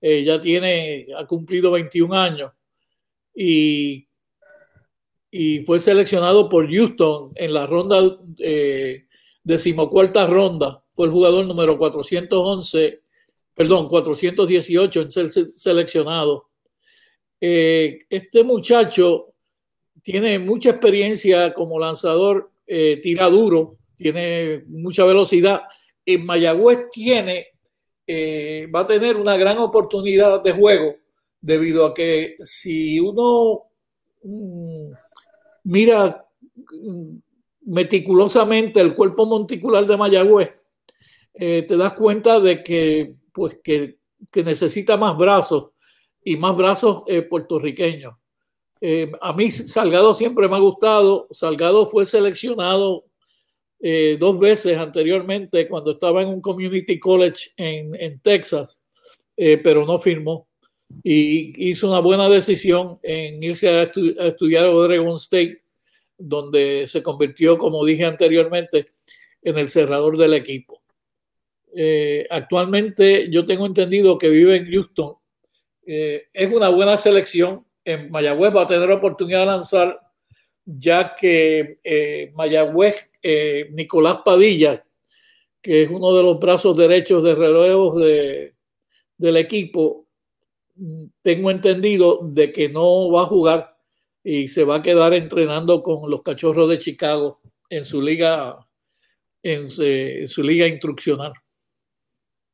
[0.00, 2.52] Eh, ya tiene, ha cumplido 21 años
[3.34, 4.05] y
[5.38, 9.04] y fue seleccionado por Houston en la ronda, eh,
[9.44, 10.82] decimocuarta ronda.
[10.94, 13.02] Fue el jugador número 411,
[13.52, 16.48] perdón, 418 en ser seleccionado.
[17.38, 19.34] Eh, este muchacho
[20.02, 25.64] tiene mucha experiencia como lanzador, eh, tira duro, tiene mucha velocidad.
[26.06, 27.48] En Mayagüez tiene,
[28.74, 30.96] va a tener una gran oportunidad de juego
[31.42, 33.64] debido a que si uno...
[35.66, 36.24] Mira
[37.62, 40.56] meticulosamente el cuerpo monticular de Mayagüez,
[41.34, 43.98] eh, te das cuenta de que, pues, que,
[44.30, 45.70] que, necesita más brazos
[46.22, 48.14] y más brazos eh, puertorriqueños.
[48.80, 51.26] Eh, a mí Salgado siempre me ha gustado.
[51.32, 53.04] Salgado fue seleccionado
[54.18, 58.80] dos veces anteriormente cuando estaba en un community college en, en Texas,
[59.36, 60.48] pero no firmó.
[61.02, 65.62] Y hizo una buena decisión en irse a, estu a estudiar a Oregon State,
[66.18, 68.86] donde se convirtió, como dije anteriormente,
[69.42, 70.82] en el cerrador del equipo.
[71.74, 75.14] Eh, actualmente yo tengo entendido que vive en Houston.
[75.86, 77.64] Eh, es una buena selección.
[77.84, 80.00] En Mayagüez va a tener oportunidad de lanzar,
[80.64, 84.82] ya que eh, Mayagüez, eh, Nicolás Padilla,
[85.62, 88.54] que es uno de los brazos derechos de relevos de,
[89.16, 90.05] del equipo,
[91.22, 93.76] tengo entendido de que no va a jugar
[94.22, 98.58] y se va a quedar entrenando con los cachorros de Chicago en su liga,
[99.42, 101.32] en su, en su liga instruccional.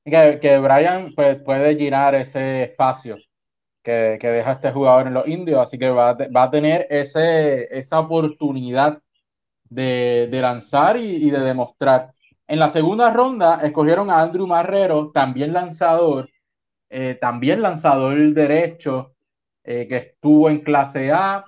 [0.05, 3.17] Que, Brian pues, puede girar ese espacio
[3.83, 8.01] que, que, deja este jugador en los indios, así que va, a tener ese, esa
[8.01, 9.01] oportunidad
[9.65, 12.13] de, de lanzar y, y, de demostrar.
[12.47, 16.29] En la segunda ronda escogieron a Andrew Marrero, también lanzador,
[16.93, 19.15] eh, también lanzador derecho,
[19.65, 21.45] eh, que estuvo en clase A.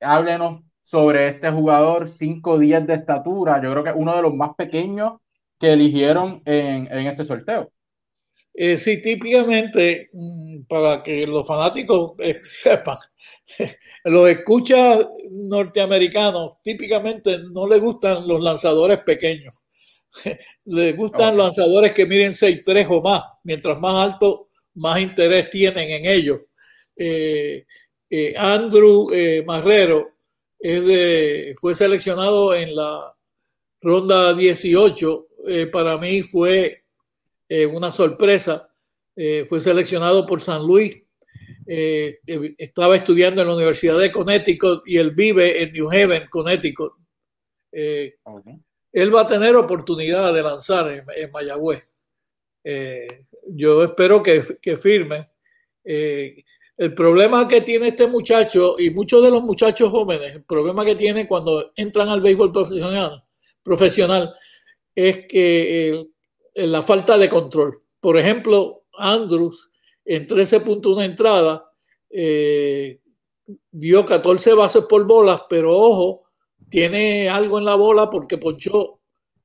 [0.00, 4.56] Háblenos sobre este jugador, 5'10 de estatura, yo creo que es uno de los más
[4.56, 5.20] pequeños
[5.58, 7.70] que eligieron en, en este sorteo.
[8.54, 12.96] Eh, sí, típicamente, mm, para que los fanáticos sepan,
[14.04, 19.62] los escuchas norteamericanos típicamente no les gustan los lanzadores pequeños.
[20.66, 21.38] les gustan okay.
[21.38, 23.22] lanzadores que miden 6'3 o más.
[23.44, 26.40] Mientras más alto, más interés tienen en ellos.
[26.96, 27.66] Eh,
[28.08, 30.12] eh, Andrew eh, Marrero
[30.58, 33.14] es de, fue seleccionado en la
[33.80, 35.26] ronda 18.
[35.72, 36.84] para mí fue
[37.72, 38.68] una sorpresa.
[39.48, 41.02] Fue seleccionado por San Luis.
[41.66, 46.92] Estaba estudiando en la Universidad de Connecticut y él vive en New Haven, Connecticut.
[47.72, 48.60] Okay.
[48.92, 51.84] Él va a tener oportunidad de lanzar en, en Mayagüez.
[53.54, 55.28] Yo espero que, que firme.
[55.84, 60.96] el problema que tiene este muchacho y muchos de los muchachos jóvenes, el problema que
[60.96, 63.22] tiene cuando entran al béisbol profesional,
[63.62, 64.34] profesional
[64.94, 66.06] es que
[66.54, 67.76] la falta de control.
[68.00, 69.70] Por ejemplo, Andrews
[70.04, 71.70] en 13.1 entrada
[72.10, 73.00] eh,
[73.70, 76.24] dio 14 bases por bolas, pero ojo,
[76.68, 79.00] tiene algo en la bola porque ponchó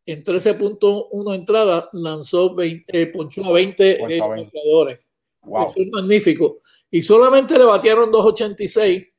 [0.08, 5.00] en 13.1 entradas, lanzó 20, eh, ponchó a 20 eh, jugadores.
[5.43, 5.74] Wow.
[5.76, 6.62] es magnífico.
[6.89, 9.12] Y solamente le batearon 2.86,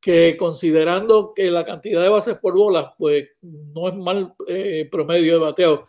[0.00, 5.34] que considerando que la cantidad de bases por bolas, pues no es mal eh, promedio
[5.34, 5.84] de bateo.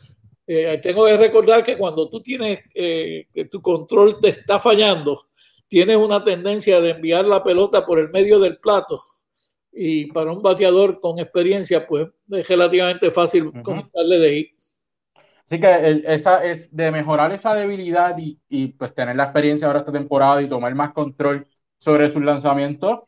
[0.47, 5.27] Eh, tengo que recordar que cuando tú tienes eh, que tu control te está fallando,
[5.67, 8.99] tienes una tendencia de enviar la pelota por el medio del plato.
[9.75, 13.61] Y para un bateador con experiencia, pues es relativamente fácil uh -huh.
[13.61, 14.55] comentarle de hit.
[15.45, 19.67] Así que el, esa es de mejorar esa debilidad y, y, pues tener la experiencia
[19.67, 21.45] ahora esta temporada y tomar más control
[21.77, 23.01] sobre sus lanzamientos.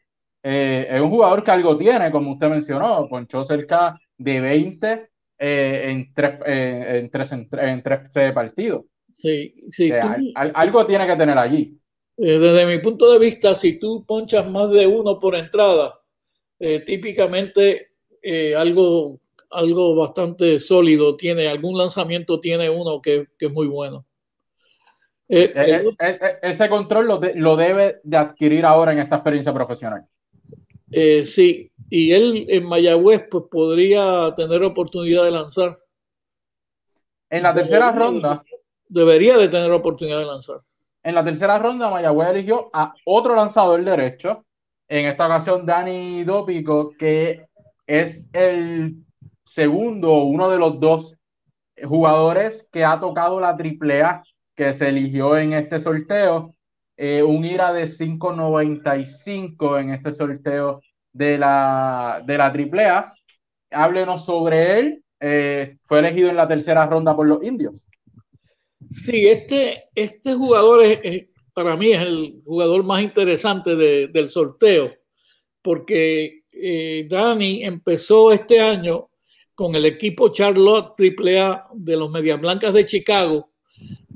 [0.43, 5.81] Eh, es un jugador que algo tiene, como usted mencionó, ponchó cerca de 20 eh,
[5.89, 8.85] en, tres, eh, en, tres, en, en tres partidos.
[9.11, 9.91] Sí, sí.
[9.91, 9.99] Eh,
[10.35, 11.79] al, algo tiene que tener allí.
[12.15, 15.93] Desde mi punto de vista, si tú ponchas más de uno por entrada,
[16.59, 17.91] típicamente
[18.57, 19.19] algo,
[19.51, 24.05] algo bastante sólido tiene, algún lanzamiento tiene uno que, que es muy bueno.
[25.29, 29.53] Eh, eh, eh, ese control lo, de, lo, debe de adquirir ahora en esta experiencia
[29.53, 30.05] profesional.
[30.89, 35.77] sí, y él en Mayagüez pues podría tener oportunidad de lanzar.
[37.29, 38.43] En la tercera debería, ronda.
[38.87, 40.61] Debería de tener oportunidad de lanzar.
[41.03, 44.45] En la tercera ronda Mayagüez eligió a otro lanzador derecho,
[44.87, 47.45] en esta ocasión Dani Dópico, que
[47.85, 48.95] es el
[49.45, 51.15] segundo, uno de los dos
[51.83, 54.23] jugadores que ha tocado la triple A
[54.55, 56.53] que se eligió en este sorteo.
[56.97, 60.81] Eh, un IRA de 5.95 en este sorteo
[61.13, 63.13] de la, de la AAA.
[63.71, 65.03] Háblenos sobre él.
[65.19, 67.85] Eh, fue elegido en la tercera ronda por los indios.
[68.89, 71.27] Sí, este, este jugador es,
[71.57, 74.93] para mí es el jugador más interesante de, del sorteo,
[75.63, 79.09] porque eh, Dani empezó este año
[79.55, 83.49] con el equipo Charlotte AAA de los Medias Blancas de Chicago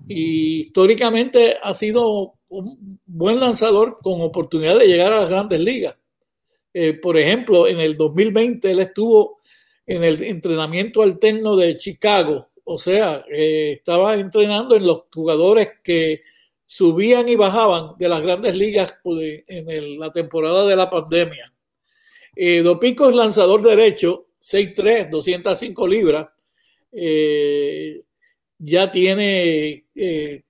[0.08, 5.96] y históricamente ha sido un buen lanzador con oportunidad de llegar a las grandes ligas.
[6.72, 9.40] Eh, por ejemplo, en el 2020 él estuvo
[9.88, 12.50] en el entrenamiento alterno de Chicago.
[12.66, 16.22] O sea, eh, estaba entrenando en los jugadores que
[16.72, 21.54] subían y bajaban de las grandes ligas en la temporada de la pandemia.
[22.34, 26.30] Eh, Dopico es lanzador derecho, 6'3, 205 libras.
[26.94, 28.02] Eh,
[28.58, 30.44] ya tiene, eh,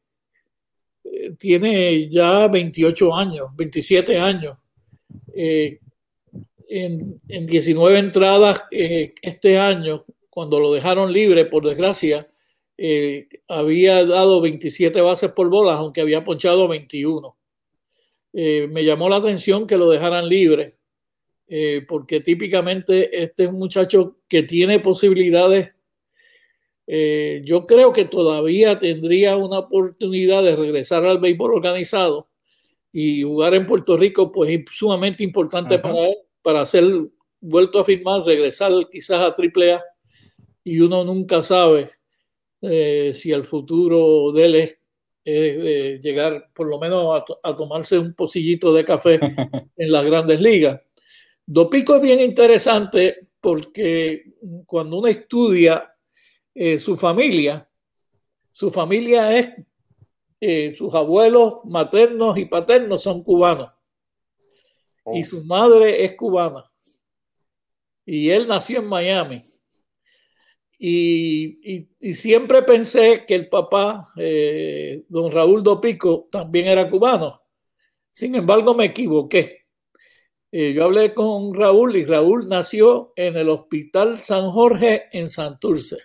[1.40, 4.60] tiene ya 28 años, 27 años.
[5.34, 12.31] En, en, 19 entradas este año, cuando lo dejaron libre, por desgracia,
[12.84, 17.38] eh, había dado 27 bases por bolas, aunque había ponchado 21.
[18.34, 20.78] Eh, me llamó la atención que lo dejaran libre,
[21.48, 25.76] eh, porque típicamente este es un muchacho que tiene posibilidades.
[27.44, 32.30] yo creo que todavía tendría una oportunidad de regresar al béisbol organizado
[32.92, 36.84] y jugar en Puerto Rico, pues es sumamente importante para él, para ser
[37.40, 39.84] vuelto a firmar, regresar quizás a AAA
[40.64, 42.01] y uno nunca sabe
[42.62, 44.78] eh, si el futuro de él es,
[45.24, 49.20] llegar por lo menos a, tomarse un pocillito de café
[49.78, 50.82] en las grandes ligas.
[51.46, 54.34] Dopico es bien interesante porque
[54.66, 55.94] cuando uno estudia
[56.54, 57.68] eh, su familia,
[58.52, 59.50] su familia es,
[60.40, 63.70] eh, sus abuelos maternos y paternos son cubanos
[65.14, 65.24] y oh.
[65.24, 66.72] su madre es cubana.
[68.06, 69.42] Y él nació en Miami.
[70.84, 77.40] Y, siempre pensé que el papá, eh, don Raúl Dopico, también era cubano.
[78.12, 79.68] Sin embargo, me equivoqué.
[80.52, 85.98] Eh, yo hablé con Raúl y Raúl nació en el Hospital San Jorge en Santurce.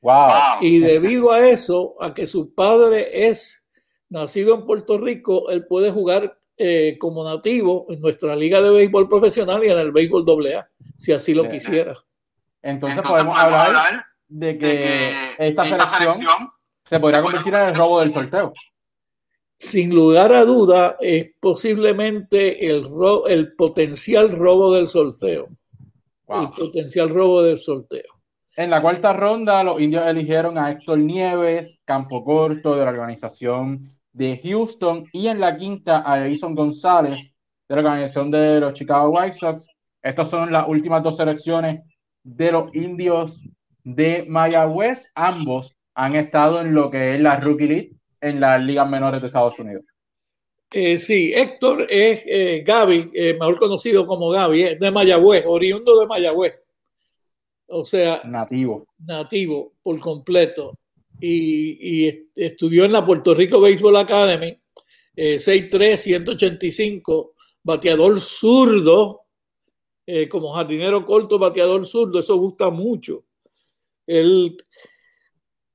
[0.00, 0.62] Wow.
[0.62, 3.68] Y debido a eso, a que su padre es
[4.08, 9.06] nacido en Puerto Rico, él puede jugar eh, como nativo en nuestra liga de béisbol
[9.06, 11.94] profesional y en el béisbol AA, si así lo quisiera.
[12.62, 16.50] Entonces, podemos, hablar, de que, esta, selección,
[16.84, 18.52] se podría convertir en el robo del sorteo.
[19.56, 22.88] Sin lugar a duda, es posiblemente el,
[23.28, 25.48] el potencial robo del sorteo.
[26.28, 28.18] El potencial robo del sorteo.
[28.56, 33.88] En la cuarta ronda, los indios eligieron a Héctor Nieves, campo corto de la organización
[34.12, 37.32] de Houston, y en la quinta a Jason González
[37.68, 39.66] de la organización de los Chicago White Sox.
[40.02, 41.82] Estas son las últimas dos selecciones
[42.36, 43.40] de los indios
[43.84, 45.08] de Mayagüez.
[45.14, 49.28] Ambos han estado en lo que es la Rookie League en las ligas menores de
[49.28, 49.84] Estados Unidos.
[50.70, 56.06] Eh, sí, Héctor es eh, Gaby, eh, mejor conocido como Gaby, de Mayagüez, oriundo de
[56.06, 56.60] Mayagüez.
[57.68, 58.86] O sea, nativo.
[58.98, 60.74] Nativo por completo.
[61.20, 64.56] Y, y estudió en la Puerto Rico Baseball Academy,
[65.16, 69.22] 6'3, 185, bateador zurdo,
[70.30, 73.24] como jardinero corto, bateador zurdo, eso gusta mucho.
[74.06, 74.56] Él,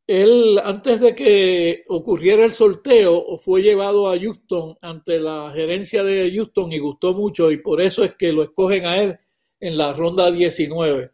[0.08, 6.32] él, antes de que ocurriera el sorteo, fue llevado a Houston ante la gerencia de
[6.34, 9.20] Houston y gustó mucho y por eso es que lo escogen a él
[9.60, 11.12] en la ronda 19.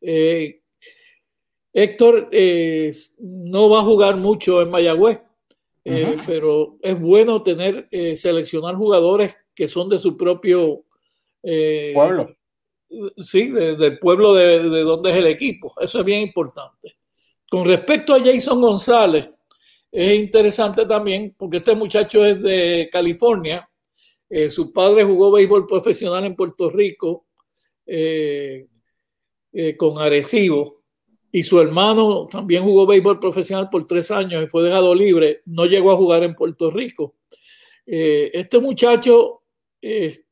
[0.00, 0.60] Eh,
[1.72, 5.22] Héctor eh, no va a jugar mucho en Mayagüez,
[5.84, 10.84] eh, pero es bueno tener, seleccionar jugadores que son de su propio
[11.94, 12.34] pueblo
[13.22, 15.74] sí, del pueblo de, donde es el equipo.
[15.80, 16.96] Eso es bien importante.
[17.48, 19.32] Con respecto a Jason González,
[19.90, 23.68] es interesante también porque este muchacho es de California.
[24.28, 27.26] Eh, su padre jugó béisbol profesional en Puerto Rico
[27.86, 28.66] eh,
[29.52, 30.82] eh, con Arecibo
[31.30, 35.42] y su hermano también jugó béisbol profesional por tres años y fue dejado libre.
[35.46, 37.16] No llegó a jugar en Puerto Rico.
[37.86, 39.43] este muchacho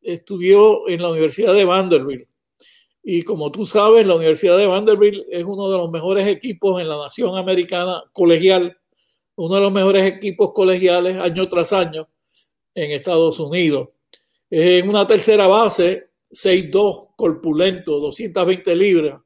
[0.02, 2.28] estudió en la Universidad de Vanderbilt
[3.02, 6.88] y como tú sabes, la Universidad de Vanderbilt es uno de los mejores equipos en
[6.88, 8.78] la nación americana colegial,
[9.34, 12.08] uno de los mejores equipos colegiales año tras año
[12.74, 13.88] en Estados Unidos.
[14.48, 19.20] En una tercera base, 6'2, corpulento, 220 libras.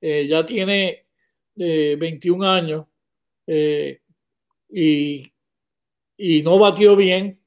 [0.00, 1.06] Eh, ya tiene
[1.54, 2.86] 21 eh, años
[3.46, 4.00] eh,
[4.68, 5.32] y,
[6.16, 7.38] y, no batió bien,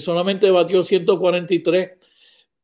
[0.00, 1.98] solamente batió 143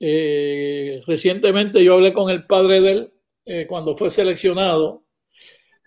[0.01, 3.13] eh, recientemente yo hablé con el padre de él
[3.45, 5.05] eh, cuando fue seleccionado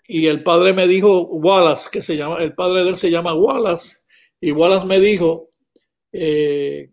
[0.06, 3.34] y el padre me dijo, Wallace, que se llama, el padre de él se llama
[3.34, 4.00] Wallace,
[4.40, 5.48] y Wallace me dijo
[6.12, 6.90] eh,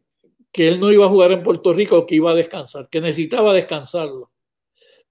[0.51, 3.51] que él no iba a jugar en Puerto Rico, que iba a descansar, que necesitaba
[3.51, 4.31] descansarlo.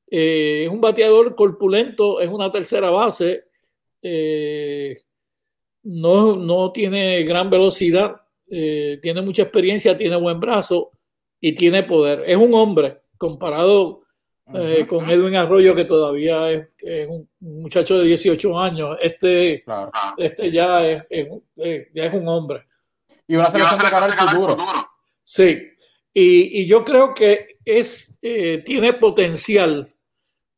[0.06, 3.44] es un bateador corpulento, es una tercera base,
[5.82, 10.92] no, no tiene gran velocidad, tiene mucha experiencia, tiene buen brazo,
[11.40, 12.24] y tiene poder.
[12.26, 14.02] Es un hombre comparado
[14.54, 18.98] eh, con Edwin Arroyo, que todavía es, un muchacho de 18 años.
[19.00, 19.64] Este,
[20.16, 21.04] este ya, es,
[21.94, 22.64] ya es un hombre.
[23.26, 24.56] Y una selección de cara al futuro.
[25.22, 25.58] Sí,
[26.14, 29.94] y, y, yo creo que es, eh, tiene potencial.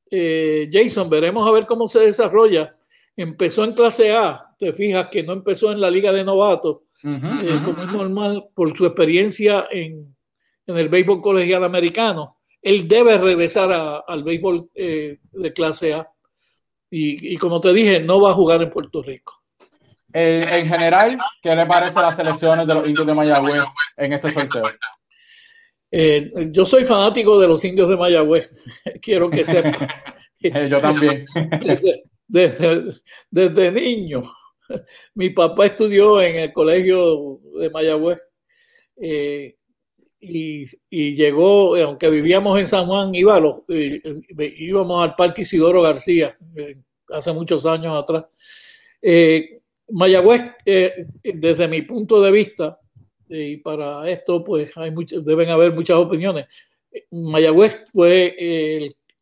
[0.09, 2.77] Eh, Jason, veremos a ver cómo se desarrolla.
[3.17, 7.83] Empezó en clase A, te fijas que no empezó en la liga de novatos, como
[7.83, 10.17] es normal por su experiencia en,
[10.67, 16.09] en el béisbol colegial americano él debe regresar al béisbol eh, de clase A.
[16.93, 19.45] Y, como te dije, no va a jugar en Puerto Rico.
[20.13, 23.63] Eh, en general, ¿qué le parece a las selecciones de los indios de Mayagüez
[23.97, 24.73] en este sorteo?
[25.93, 28.51] Eh, yo soy fanático de los indios de Mayagüez.
[29.01, 29.87] Quiero que sepa.
[30.41, 31.27] yo también.
[32.33, 32.93] Desde,
[33.29, 34.21] desde, niño.
[35.15, 38.19] Mi papá estudió en el colegio de Mayagüez
[40.21, 46.77] y, llegó, aunque vivíamos en San Juan, íbamos, íbamos al Parque Isidoro García eh,
[47.09, 48.27] hace muchos años atrás.
[49.01, 52.79] Eh, Mayagüez, eh, desde mi punto de vista,
[53.29, 54.93] y para esto pues hay
[55.23, 56.47] deben haber muchas opiniones,
[57.11, 58.37] Mayagüez fue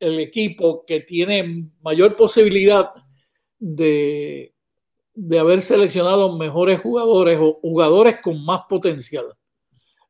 [0.00, 2.90] el equipo que tiene mayor posibilidad
[3.58, 4.54] de,
[5.20, 9.26] de haber seleccionado mejores jugadores o jugadores con más potencial.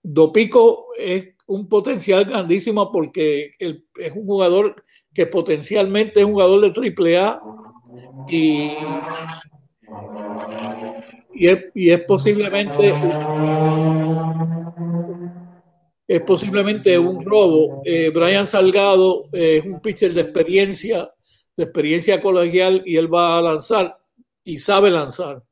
[0.02, 4.76] Dopico es un potencial grandísimo porque es un jugador
[5.14, 7.40] que potencialmente es un jugador de triple A
[8.28, 8.72] y,
[11.34, 12.92] y, es, posiblemente
[16.06, 17.80] es posiblemente un robo.
[17.82, 21.10] Eh, Brian Salgado es un pitcher de experiencia,
[21.56, 23.98] de experiencia colegial y él va a lanzar
[24.44, 25.42] y sabe lanzar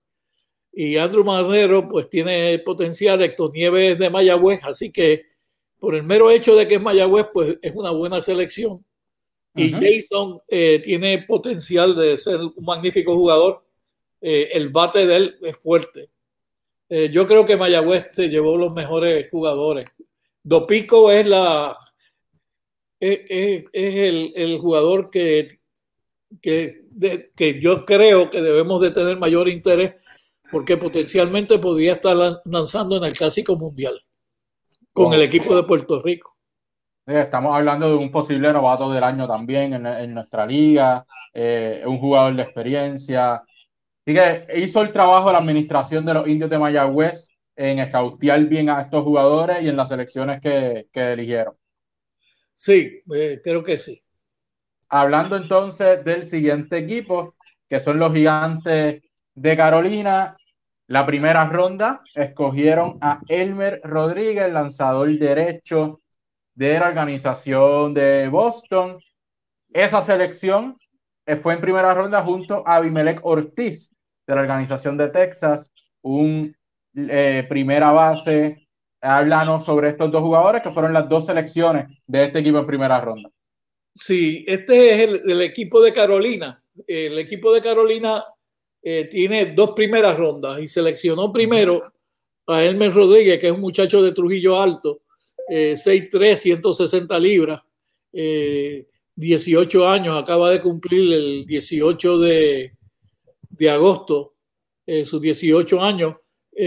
[0.78, 5.22] y Andrew Marrero pues tiene potencial, Héctor Nieves de Mayagüez, así que
[5.78, 8.84] por el mero hecho de que es Mayagüez pues es una buena selección.
[9.55, 13.64] Y Jason eh, tiene potencial de ser un magnífico jugador.
[14.20, 16.11] Eh, el bate de él es fuerte.
[16.91, 19.87] Eh, yo creo que Mayagüez se llevó los mejores jugadores.
[20.43, 21.74] Dopico es la
[23.01, 25.59] es, el, el, jugador que,
[26.43, 29.94] que, que yo creo que debemos de tener mayor interés
[30.51, 34.01] porque potencialmente podría estar lanzando en el Clásico Mundial
[34.92, 36.36] con el equipo de Puerto Rico.
[37.07, 42.34] Estamos hablando de un posible novato del año también en, nuestra liga, eh, un jugador
[42.34, 43.34] de experiencia.
[43.34, 48.44] Así que hizo el trabajo de la administración de los indios de Mayagüez en escautear
[48.44, 51.55] bien a estos jugadores y en las selecciones que, eligieron.
[52.55, 54.03] Sí, eh, creo que sí.
[54.89, 57.34] Hablando entonces del siguiente equipo,
[57.68, 59.03] que son los gigantes
[59.34, 60.37] de Carolina,
[60.89, 66.01] la primera ronda escogieron a Elmer Rodríguez, lanzador derecho
[66.55, 68.99] de la organización de Boston.
[69.72, 70.76] Esa selección
[71.26, 73.91] eh, fue en primera ronda junto a Abimelec Ortiz
[74.26, 75.72] de la organización de Texas,
[76.03, 76.55] un
[76.95, 78.68] eh, primera base.
[79.01, 83.01] Háblanos sobre estos dos jugadores que fueron las dos selecciones de este equipo en primera
[83.01, 83.28] ronda.
[83.97, 86.62] Sí, este es el, equipo de Carolina.
[86.86, 88.22] El equipo de Carolina
[88.82, 91.90] eh, tiene dos primeras rondas y seleccionó primero
[92.47, 95.01] a Elmer Rodríguez, que es un muchacho de Trujillo Alto,
[95.49, 97.62] eh, 6'3, 160 libras,
[98.12, 102.72] 18 eh, años, acaba de cumplir el 18 de,
[103.49, 104.34] de agosto,
[104.86, 106.16] eh, sus 18 años.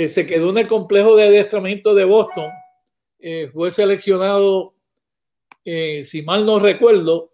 [0.07, 2.49] se quedó en el complejo de adiestramiento de Boston,
[3.53, 4.73] fue seleccionado,
[6.03, 7.31] si mal no recuerdo,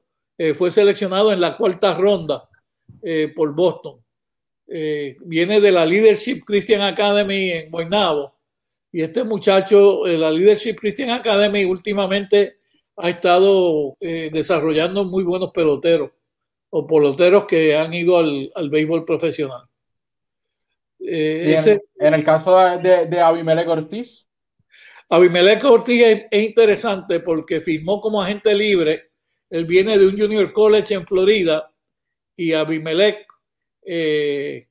[0.56, 2.50] fue seleccionado en la cuarta ronda
[3.36, 4.06] por Boston.
[4.68, 8.34] Eh, viene de la Leadership Christian Academy en Guaynabo.
[8.92, 12.58] Y este muchacho, eh, la Leadership Christian Academy, últimamente
[12.98, 16.12] ha estado eh, desarrollando muy buenos peloteros
[16.70, 19.64] o peloteros que han ido al, al béisbol profesional.
[21.00, 24.28] en, el caso de, de Abimelec Ortiz.
[25.10, 29.12] Abimelec Ortiz es, es, interesante porque firmó como agente libre.
[29.49, 31.72] Él viene de un junior college en Florida
[32.36, 33.26] y Abimelec
[33.86, 34.68] eh,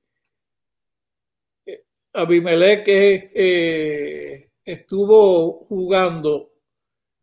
[2.12, 6.52] Abimelech eh, estuvo jugando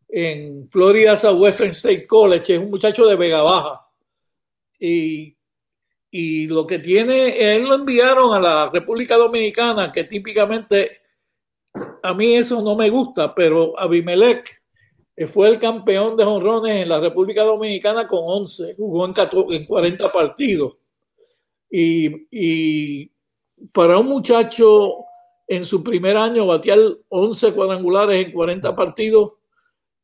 [0.08, 3.86] en Florida Southwestern State College, es un muchacho de Vega Baja.
[4.78, 5.36] Y,
[6.10, 11.01] y lo que tiene, él lo enviaron a la República Dominicana, que típicamente
[12.02, 14.62] a mí eso no me gusta, pero Abimelech
[15.16, 19.14] eh, fue el campeón de jonrones en la República Dominicana con 11, jugó en,
[19.50, 20.76] en 40 partidos.
[21.70, 23.10] Y,
[23.72, 25.04] para un muchacho
[25.46, 26.78] en su primer año batear
[27.08, 29.38] 11 cuadrangulares en 40 partidos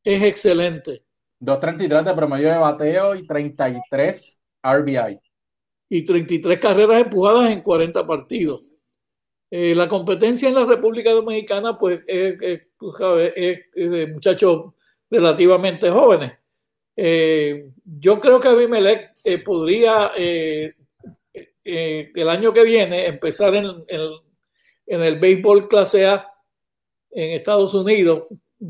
[0.03, 1.03] es excelente.
[1.41, 5.19] 2.33 de promedio de bateo y 33 RBI.
[5.89, 8.68] Y 33 carreras empujadas en 40 partidos.
[9.51, 14.73] Eh, la competencia en la República Dominicana, pues, es, de muchachos
[15.09, 16.33] relativamente jóvenes.
[16.95, 20.75] Eh, yo creo que Abimelech eh, podría el
[22.29, 26.31] año que viene empezar en, en el béisbol clase A
[27.11, 28.25] en Estados Unidos,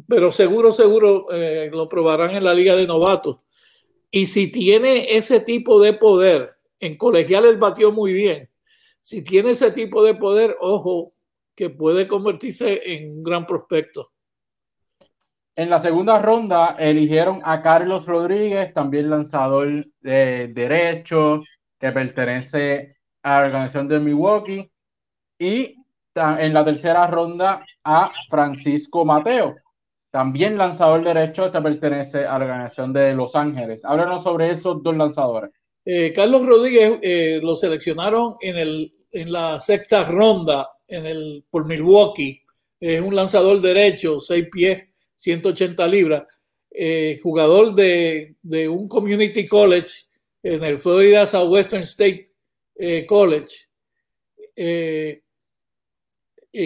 [0.07, 1.27] pero seguro, seguro
[1.71, 3.43] lo probarán en la liga de novatos.
[4.11, 8.48] Y si tiene ese tipo de poder, en colegial él batió muy bien,
[9.01, 11.11] si tiene ese tipo de poder, ojo,
[11.55, 14.11] que puede convertirse en un gran prospecto.
[15.55, 21.41] En la segunda ronda eligieron a Carlos Rodríguez, también lanzador de derecho,
[21.77, 24.71] que pertenece a la organización de Milwaukee.
[25.37, 25.75] Y
[26.15, 29.55] en la tercera ronda a Francisco Mateo,
[30.11, 33.83] también lanzador derecho, que pertenece a la organización de Los Ángeles.
[33.83, 35.51] Háblanos sobre esos dos lanzadores.
[35.91, 41.65] Eh, Carlos Rodríguez eh, lo seleccionaron en, el, en la sexta ronda en el, por
[41.65, 42.43] Milwaukee.
[42.79, 44.83] Es un lanzador derecho, 6 pies,
[45.15, 46.25] 180 libras.
[46.69, 49.91] Eh, jugador de, de, un community college
[50.43, 52.33] en el Florida Southwestern State
[53.07, 53.67] College.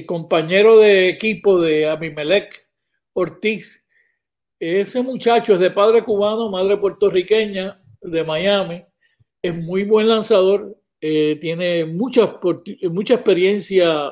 [0.06, 2.68] compañero de equipo de Amimelec
[3.14, 3.88] Ortiz.
[4.60, 8.84] Ese muchacho es de padre cubano, madre puertorriqueña, de Miami
[9.44, 12.40] es muy buen lanzador, eh, tiene mucha,
[12.90, 14.12] mucha experiencia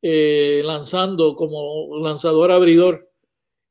[0.00, 3.10] eh, lanzando como lanzador abridor.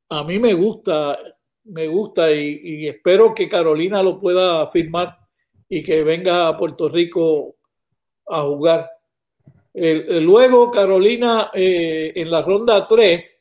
[0.10, 1.18] A mí me gusta,
[1.64, 5.18] me gusta y, espero que Carolina lo pueda firmar
[5.68, 7.56] y que venga a Puerto Rico
[8.28, 8.88] a jugar.
[9.74, 13.32] luego Carolina eh, en la ronda 3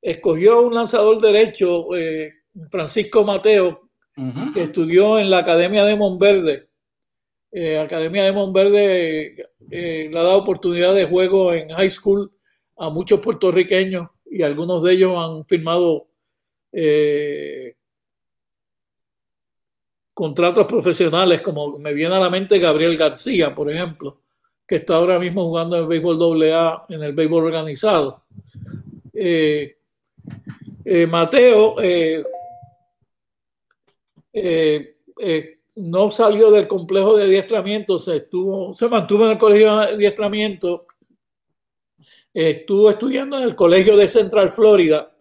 [0.00, 1.88] escogió un lanzador derecho,
[2.70, 3.90] Francisco Mateo,
[4.54, 6.71] que estudió en la Academia de Monverde
[7.54, 9.36] eh, Academia de Monverde
[9.70, 12.32] eh, le ha dado oportunidad de juego en high school
[12.78, 16.06] a muchos puertorriqueños y algunos de ellos han firmado
[16.72, 17.76] eh,
[20.14, 24.22] contratos profesionales, como me viene a la mente Gabriel García, por ejemplo,
[24.66, 28.24] que está ahora mismo jugando en el béisbol AA en el béisbol organizado.
[31.08, 31.76] Mateo
[35.76, 40.86] no salió del complejo de adiestramiento, se, estuvo, se mantuvo en el colegio de adiestramiento,
[42.34, 45.14] estuvo estudiando en el colegio de Central Florida.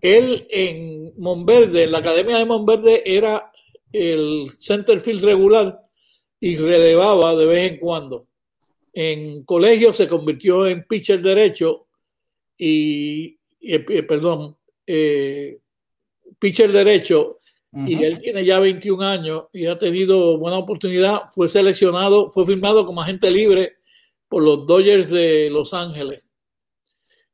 [0.00, 3.50] Él en Monverde, en la academia de Monverde, era
[3.92, 5.80] el centerfield regular
[6.40, 8.28] y relevaba de vez en cuando.
[8.92, 11.86] En colegio se convirtió en pitcher derecho
[12.56, 14.56] y, eh, perdón,
[14.86, 15.58] eh,
[16.38, 17.40] pitcher derecho
[17.74, 21.22] y él tiene ya 21 años y ha tenido buena oportunidad.
[21.32, 23.78] Fue seleccionado, fue firmado como agente libre
[24.28, 26.24] por los Dodgers de Los Ángeles.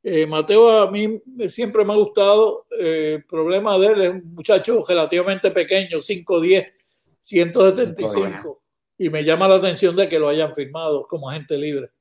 [0.03, 2.65] Eh, Mateo a mí siempre me ha gustado.
[2.79, 6.73] Eh, el problema de él es un muchacho relativamente pequeño, 5'10,
[7.21, 8.63] 175.
[8.97, 11.91] Y me llama la atención de que lo hayan firmado como agente libre.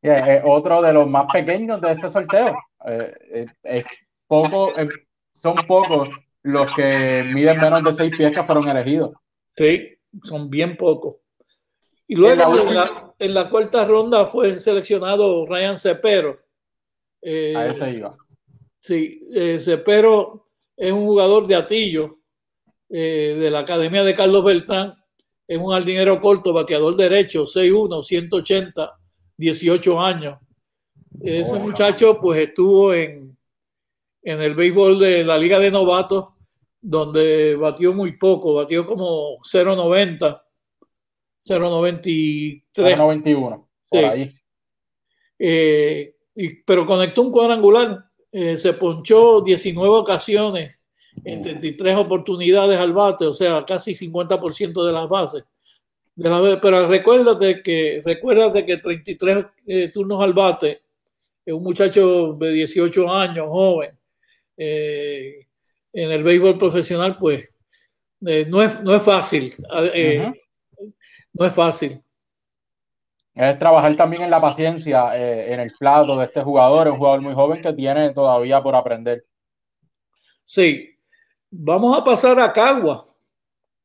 [0.00, 2.56] Eh, otro de los más pequeños de este sorteo.
[4.28, 4.72] poco,
[5.34, 6.08] son pocos
[6.44, 9.12] los que miden menos de seis pies que fueron elegidos.
[9.56, 11.16] Sí, son bien pocos.
[12.06, 12.54] Y luego
[13.18, 16.38] en la, cuarta ronda fue seleccionado Ryan Cepero.
[17.22, 18.14] Eh, a ese iba.
[18.78, 22.18] Sí, eh, Cepero es un jugador de Atillo,
[22.90, 24.94] eh, de la Academia de Carlos Beltrán.
[25.48, 28.98] Es un jardinero corto, bateador derecho, 6'1, 180,
[29.38, 30.38] 18 años.
[31.22, 33.34] Ese muchacho pues estuvo en,
[34.22, 36.33] en el béisbol de la Liga de Novatos
[36.86, 40.42] donde batió muy poco, batió como 0.90,
[41.46, 42.62] 0.93.
[42.74, 44.30] 0.91, por ahí.
[45.38, 46.14] Eh,
[46.66, 50.76] pero conectó un cuadrangular, eh, se ponchó 19 ocasiones
[51.24, 55.44] en 33 oportunidades al bate, o sea, casi 50% de las bases.
[56.14, 60.82] De la, pero recuérdate que, recuérdate que 33 eh, turnos al bate,
[61.46, 63.98] es un muchacho de 18 años, joven,
[64.56, 65.43] eh,
[65.94, 67.54] en el béisbol profesional, pues
[68.26, 69.52] eh, no, es, no es fácil.
[69.94, 70.32] Eh,
[71.32, 72.02] no es fácil.
[73.32, 77.20] Es trabajar también en la paciencia, eh, en el plato de este jugador, un jugador
[77.20, 79.24] muy joven que tiene todavía por aprender.
[80.44, 80.90] Sí.
[81.50, 83.16] Vamos a pasar a Caguas.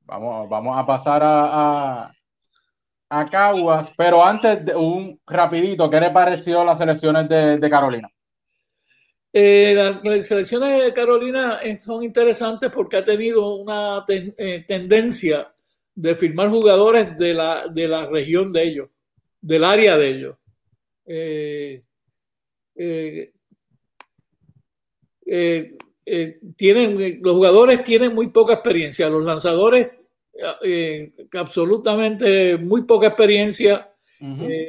[0.01, 2.11] Vamos, vamos a pasar a,
[3.09, 8.09] a, Caguas, pero antes de un rapidito, ¿qué le pareció las selecciones de, de Carolina?
[9.31, 15.53] Eh, las, selecciones de Carolina eh, son interesantes porque ha tenido una eh, tendencia
[15.93, 18.89] de firmar jugadores de la, de la región de ellos,
[19.39, 20.35] del área de ellos.
[26.55, 29.89] tienen, los jugadores tienen muy poca experiencia, los lanzadores
[31.37, 33.91] absolutamente muy poca experiencia,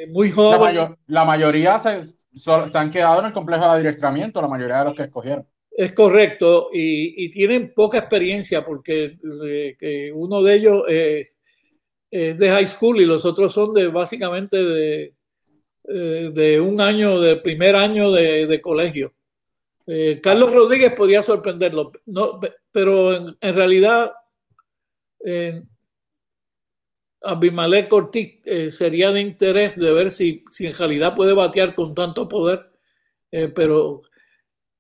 [0.09, 0.91] muy jóvenes.
[1.07, 2.03] La, mayoría se,
[2.35, 5.45] se han quedado en el complejo de adiestramiento, la mayoría de los que escogieron.
[5.71, 9.17] Es correcto, y, tienen poca experiencia porque
[10.15, 11.31] uno de ellos eh,
[12.11, 15.15] es de high school y los otros son de básicamente de,
[15.89, 19.15] eh, un año, de primer año de, colegio.
[19.87, 22.39] Eh, Carlos Rodríguez podría sorprenderlo, no,
[22.71, 24.13] pero en, realidad
[27.23, 31.95] Abimelech Ortiz eh, sería de interés de ver si, si, en realidad puede batear con
[31.95, 32.71] tanto poder,
[33.31, 34.01] eh, pero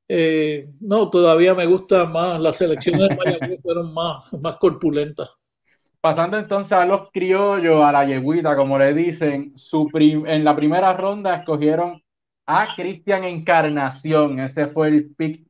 [0.09, 5.36] eh, no, todavía me gusta más, las selecciones de Mayagüez fueron más, más corpulentas.
[6.01, 10.95] Pasando entonces a los criollos, a la yeguita, como le dicen, su en la primera
[10.95, 12.03] ronda escogieron
[12.47, 15.47] a Cristian Encarnación, ese fue el pick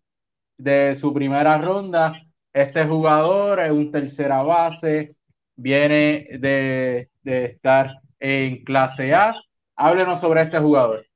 [0.59, 2.13] de su primera ronda.
[2.53, 5.17] Este jugador es un tercera base,
[5.61, 9.35] viene de, estar en clase A.
[9.77, 11.07] Háblenos sobre este jugador.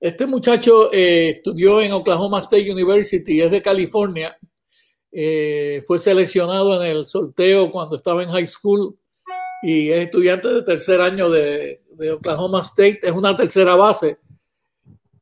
[0.00, 4.36] Este muchacho eh, estudió en Oklahoma State University, es de California.
[5.10, 8.98] Eh, fue seleccionado en el sorteo cuando estaba en high school
[9.62, 11.80] y es estudiante de tercer año de,
[12.12, 13.00] Oklahoma State.
[13.02, 14.18] Es una tercera base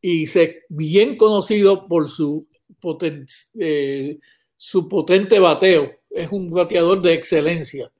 [0.00, 2.46] y se bien conocido por su,
[3.58, 4.18] eh,
[4.56, 5.92] su potente bateo.
[6.10, 7.90] Es un bateador de excelencia.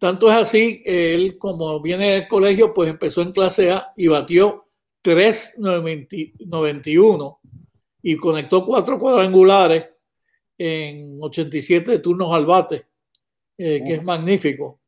[0.00, 4.64] Tanto es así, él como viene del colegio, pues empezó en clase A y batió
[5.04, 7.38] 3.91
[8.02, 9.90] y conectó cuatro cuadrangulares
[10.56, 12.86] en 87 turnos al bate,
[13.58, 14.80] eh, que es magnífico.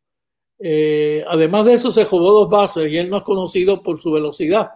[0.58, 4.12] Eh, además de eso, se jugó dos bases y él no es conocido por su
[4.12, 4.70] velocidad,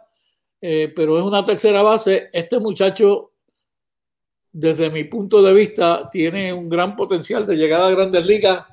[0.60, 2.28] eh, pero es una tercera base.
[2.30, 3.32] Este muchacho,
[4.52, 8.66] desde mi punto de vista, tiene un gran potencial de llegada a grandes ligas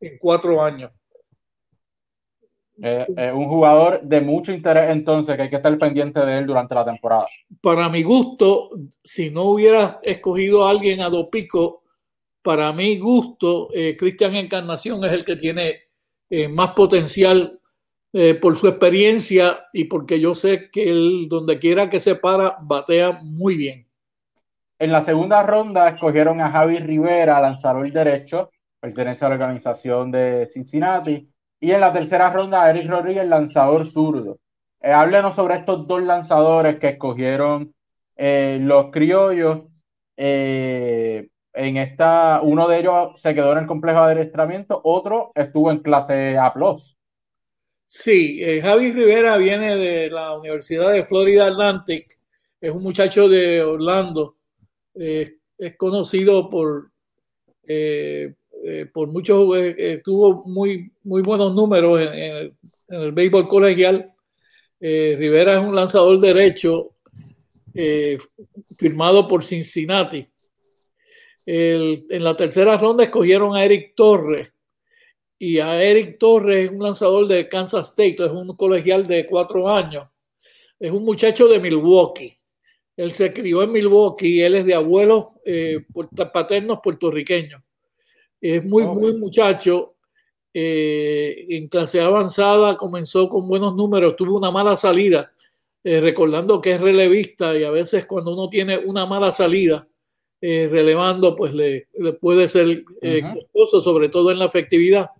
[0.00, 0.90] en cuatro años.
[2.80, 6.46] Eh, eh, un jugador de mucho interés entonces que hay que estar pendiente de él
[6.46, 7.26] durante la temporada.
[7.60, 8.70] Para mi gusto,
[9.04, 11.82] si no hubiera escogido a alguien a Dopico,
[12.42, 15.80] para mi gusto, eh, Cristian Encarnación es el que tiene
[16.48, 17.60] más potencial
[18.40, 23.20] por su experiencia y porque yo sé que él, donde quiera que se para, batea
[23.22, 23.86] muy bien.
[24.78, 28.50] En la segunda ronda escogieron a Javi Rivera, lanzador derecho,
[28.80, 31.31] pertenece a la organización de Cincinnati
[31.62, 34.40] y en la tercera ronda, Eric Rodríguez, lanzador zurdo.
[34.80, 37.72] Eh, háblenos sobre estos dos lanzadores que escogieron
[38.16, 39.60] eh, los criollos.
[40.16, 45.70] Eh, en esta, uno de ellos se quedó en el complejo de adiestramiento, otro estuvo
[45.70, 46.52] en clase A.
[47.86, 52.18] Sí, Javi Rivera viene de la Universidad de Florida Atlantic,
[52.60, 54.36] es un muchacho de Orlando,
[54.94, 56.90] es conocido por,
[58.64, 62.54] eh, por muchos, eh, eh, tuvo muy, muy buenos números en,
[62.88, 64.12] el, béisbol colegial.
[64.80, 66.96] Rivera es un lanzador derecho
[68.76, 70.26] firmado por Cincinnati.
[71.46, 74.52] en la tercera ronda escogieron a Eric Torres.
[75.38, 79.68] Y a Eric Torres es un lanzador de Kansas State, es un colegial de cuatro
[79.68, 80.08] años.
[80.78, 82.32] Es un muchacho de Milwaukee.
[82.96, 85.28] Él se crió en Milwaukee, él es de abuelos
[86.32, 87.62] paternos puertorriqueños.
[88.42, 89.94] Es muy, muy muchacho.
[90.52, 95.32] Eh, en clase avanzada comenzó con buenos números, tuvo una mala salida,
[95.82, 99.88] eh, recordando que es relevista y a veces cuando uno tiene una mala salida
[100.40, 101.88] eh, relevando, pues le,
[102.20, 102.84] puede ser
[103.32, 105.10] costoso, sobre todo en la efectividad.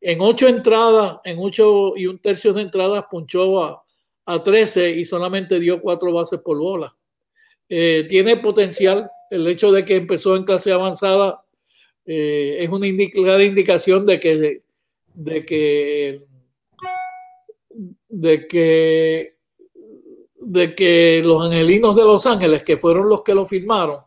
[0.00, 3.84] En ocho entradas, en ocho y un tercio de entradas, punchó a,
[4.24, 6.96] a 13 y solamente dio cuatro bases por bola.
[7.68, 9.10] tiene potencial.
[9.30, 11.45] El hecho de que empezó en clase avanzada
[12.06, 14.62] eh, es una clara indicación de que,
[15.14, 16.22] de, que,
[18.08, 19.36] de que,
[20.36, 24.02] de que los angelinos de Los Ángeles, que fueron los que lo firmaron,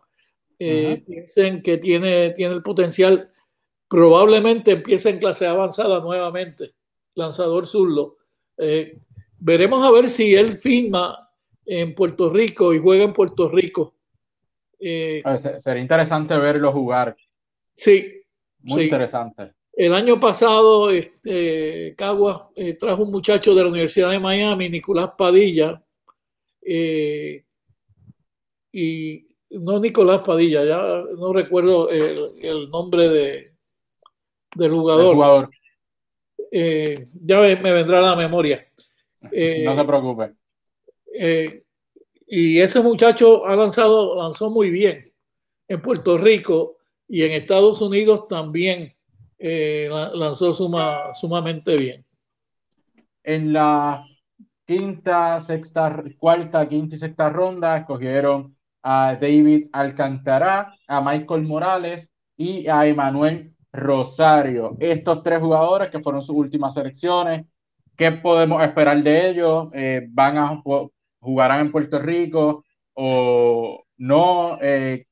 [0.58, 3.32] eh, piensen que tiene, tiene el potencial,
[3.90, 6.74] probablemente empiece en clase avanzada nuevamente,
[7.16, 8.18] lanzador zurdo.
[8.58, 8.98] Eh,
[9.40, 11.30] veremos a ver si él firma
[11.66, 13.94] en Puerto Rico y juega en Puerto Rico.
[14.80, 17.18] sería interesante verlo jugar.
[17.80, 18.22] Sí.
[18.64, 19.54] Muy interesante.
[19.72, 25.12] El año pasado, este, Caguas eh, trajo un muchacho de la Universidad de Miami, Nicolás
[25.18, 25.82] Padilla,
[26.62, 27.46] eh,
[28.74, 33.54] y no Nicolás Padilla, ya no recuerdo el, nombre de,
[34.56, 35.50] del jugador.
[36.52, 38.60] Eh, ya me, vendrá a la memoria.
[39.22, 40.34] no se preocupe.
[42.28, 45.10] y ese muchacho ha lanzado, lanzó muy bien
[45.70, 46.79] en Puerto Rico
[47.10, 48.94] y en Estados Unidos también
[49.40, 52.06] lanzó suma, sumamente bien.
[53.24, 54.06] En la
[54.66, 62.68] quinta, sexta, cuarta, quinta y sexta ronda escogieron a David Alcantará, a Michael Morales y
[62.68, 64.78] a Emanuel Rosario.
[64.80, 67.46] Estos tres jugadores que fueron sus últimas selecciones,
[67.96, 69.70] ¿qué podemos esperar de ellos?
[69.74, 70.62] Eh, ¿Van a
[71.20, 74.60] jugarán en Puerto Rico o no?
[74.62, 75.06] Eh,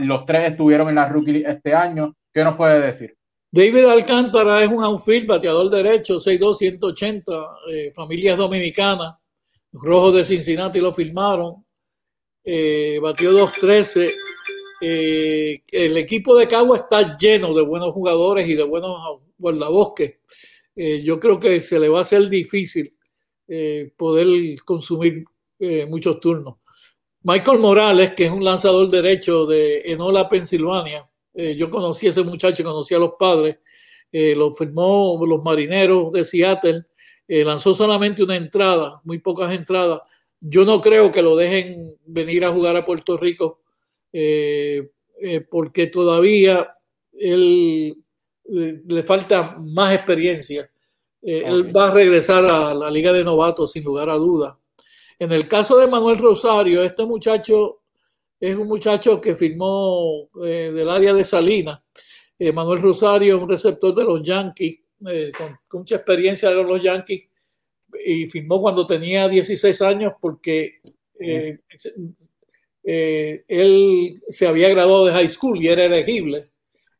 [0.00, 2.16] los tres estuvieron en la rookie este año.
[2.32, 3.16] ¿Qué nos puede decir?
[3.50, 7.32] David Alcántara es un outfield, bateador derecho, 6'2", 180,
[7.70, 9.16] eh, familias dominicanas.
[9.72, 11.64] Rojos de Cincinnati lo firmaron.
[12.44, 14.12] Eh, batió 2'13".
[14.80, 20.20] Eh, el equipo de Cagua está lleno de buenos jugadores y de buenos guardabosques.
[20.74, 22.96] Eh, yo creo que se le va a hacer difícil
[23.46, 24.26] eh, poder
[24.64, 25.24] consumir
[25.88, 26.56] muchos turnos.
[27.22, 32.22] Michael Morales, que es un lanzador derecho de Enola, Pensilvania, eh, yo conocí a ese
[32.22, 33.58] muchacho, conocí a los padres,
[34.10, 36.84] eh, lo firmó los marineros de Seattle,
[37.28, 40.00] eh, lanzó solamente una entrada, muy pocas entradas.
[40.40, 43.60] Yo no creo que lo dejen venir a jugar a Puerto Rico
[45.50, 46.74] porque todavía
[47.12, 47.94] él
[48.44, 50.68] le falta más experiencia.
[51.22, 54.59] Él va a regresar a la Liga de Novatos sin lugar a dudas.
[55.20, 57.82] En el caso de Manuel Rosario, este muchacho
[58.40, 61.78] es un muchacho que firmó eh, del área de Salinas.
[62.38, 67.28] Eh, Manuel Rosario, un receptor de los Yankees, eh, con, mucha experiencia de los Yankees,
[68.02, 70.80] y firmó cuando tenía 16 años porque
[72.82, 76.48] él se había graduado de high school y era elegible,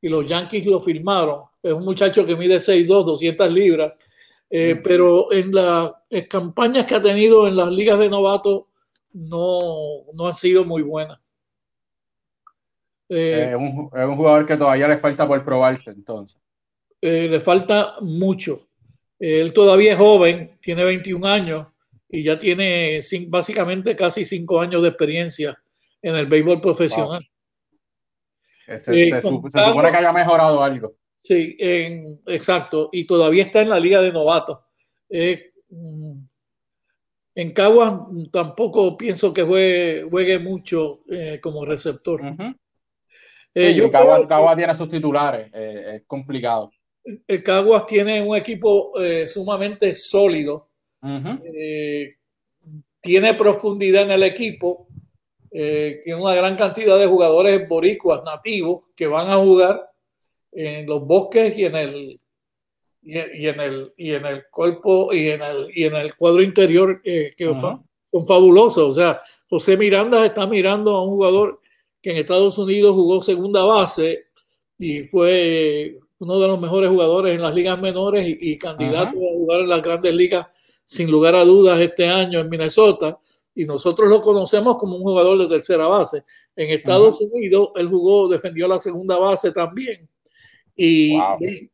[0.03, 1.45] y los Yankees lo firmaron.
[1.63, 3.95] Es un muchacho que mide 6'2, 200 libras,
[4.51, 5.93] pero en las
[6.29, 8.65] campañas que ha tenido en las ligas de novatos
[9.13, 11.19] no, no han sido muy buenas.
[13.09, 16.41] Eh, es, un, jugador que todavía le falta por probarse, entonces.
[17.01, 18.69] Eh, le falta mucho.
[19.19, 21.67] Él todavía es joven, tiene 21 años
[22.09, 25.61] y ya tiene básicamente casi 5 años de experiencia
[26.01, 27.29] en el béisbol profesional.
[28.69, 30.95] Eh, se, supone que haya mejorado algo.
[31.23, 32.89] Sí, exacto.
[32.93, 34.59] Y todavía está en la liga de novatos.
[35.69, 36.19] Mm,
[37.35, 37.95] en Caguas
[38.33, 41.01] tampoco pienso que juegue, mucho
[41.43, 42.23] como receptor.
[43.55, 46.71] Eh, yo Caguas, tiene sus titulares, eh, es complicado.
[47.27, 50.69] El Caguas tiene un equipo eh, sumamente sólido,
[53.01, 54.87] tiene profundidad en el equipo,
[55.51, 59.90] tiene una gran cantidad de jugadores boricuas nativos que van a jugar
[60.53, 62.21] en los bosques y en el
[63.03, 67.01] y, en el y en el cuerpo y en el y en el cuadro interior
[67.03, 68.89] que son, son fabulosos.
[68.89, 71.57] O sea, José Miranda está mirando a un jugador
[72.03, 74.27] que en Estados Unidos jugó segunda base
[74.79, 79.61] y fue uno de los mejores jugadores en las ligas menores y, candidato a jugar
[79.61, 80.47] en las grandes ligas
[80.85, 83.19] sin lugar a dudas este año en Minnesota.
[83.55, 86.25] Y nosotros lo conocemos como un jugador de tercera base.
[86.55, 90.09] En Estados Unidos él jugó, defendió la segunda base también.
[90.83, 91.15] Y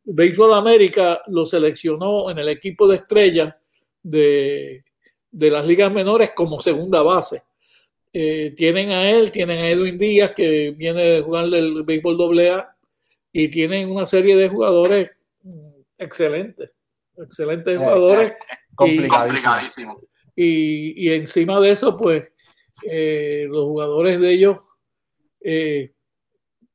[0.03, 3.55] Baseball América lo seleccionó en el equipo de estrellas
[4.03, 4.83] de,
[5.31, 7.43] de las ligas menores como segunda base.
[8.11, 12.75] Eh, tienen a él, tienen a Edwin Díaz, que viene de jugar del béisbol AA,
[13.31, 15.11] y tienen una serie de jugadores
[15.97, 16.71] excelentes,
[17.15, 18.33] excelentes eh, jugadores.
[18.75, 20.01] complicadísimo.
[20.35, 22.29] Y, encima de eso, pues,
[22.89, 24.57] eh, los jugadores de ellos,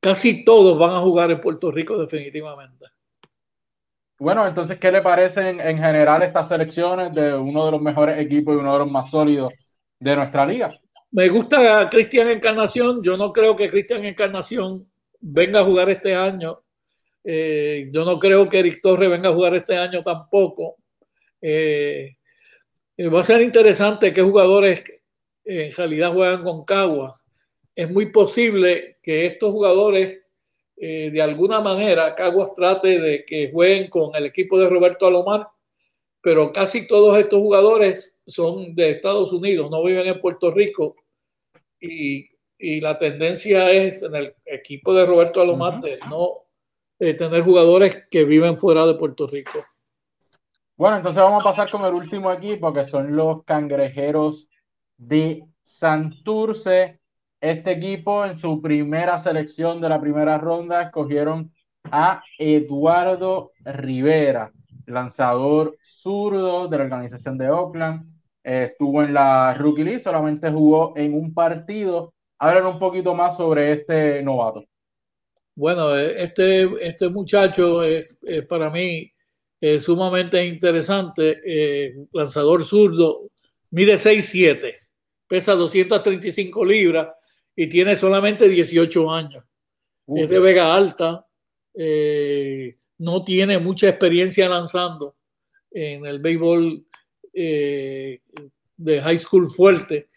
[0.03, 2.87] casi todos van a jugar en Puerto Rico definitivamente.
[4.19, 8.53] Bueno, entonces, ¿qué le parecen en general estas selecciones de uno de los mejores equipos
[8.53, 9.53] y uno de los más sólidos
[9.97, 10.69] de nuestra liga?
[11.11, 13.01] Me gusta Cristian Encarnación.
[13.01, 14.91] Yo no creo que Cristian Encarnación
[15.21, 16.63] venga a jugar este año.
[17.23, 20.75] Eh, yo no creo que Eric Torres venga a jugar este año tampoco.
[21.41, 22.17] Eh,
[22.97, 24.83] eh, va a ser interesante qué jugadores
[25.45, 27.22] en realidad juegan con Cagua.
[27.75, 30.21] Es muy posible que estos jugadores,
[30.75, 35.47] de alguna manera, Caguas trate de que jueguen con el equipo de Roberto Alomar,
[36.21, 40.95] pero casi todos estos jugadores son de Estados Unidos, no viven en Puerto Rico
[41.83, 42.29] y,
[42.79, 46.45] la tendencia es en el equipo de Roberto Alomate no
[46.97, 49.65] eh, tener jugadores que viven fuera de Puerto Rico.
[50.77, 54.47] Bueno, entonces vamos a pasar con el último equipo que son los cangrejeros
[54.95, 57.01] de Santurce.
[57.43, 61.51] Este equipo en su primera selección de la primera ronda escogieron
[61.83, 64.53] a Eduardo Rivera,
[64.85, 68.09] lanzador zurdo de la organización de Oakland.
[68.45, 72.13] Eh, estuvo en la Rookie League, solamente jugó en un partido.
[72.39, 74.63] Hablan un poquito más sobre este novato.
[75.53, 78.17] Bueno, eh, este, este muchacho es,
[78.47, 79.11] para mí
[79.59, 81.41] es sumamente interesante.
[81.45, 83.19] Eh, lanzador zurdo,
[83.69, 84.75] mide 6'7,
[85.27, 87.09] pesa 235 libras
[87.55, 89.43] y tiene solamente 18 años.
[90.07, 91.25] Es de Vega Alta,
[91.73, 95.15] eh, no tiene mucha experiencia lanzando
[95.71, 96.85] en el béisbol
[97.33, 98.21] de
[99.01, 100.09] high school fuerte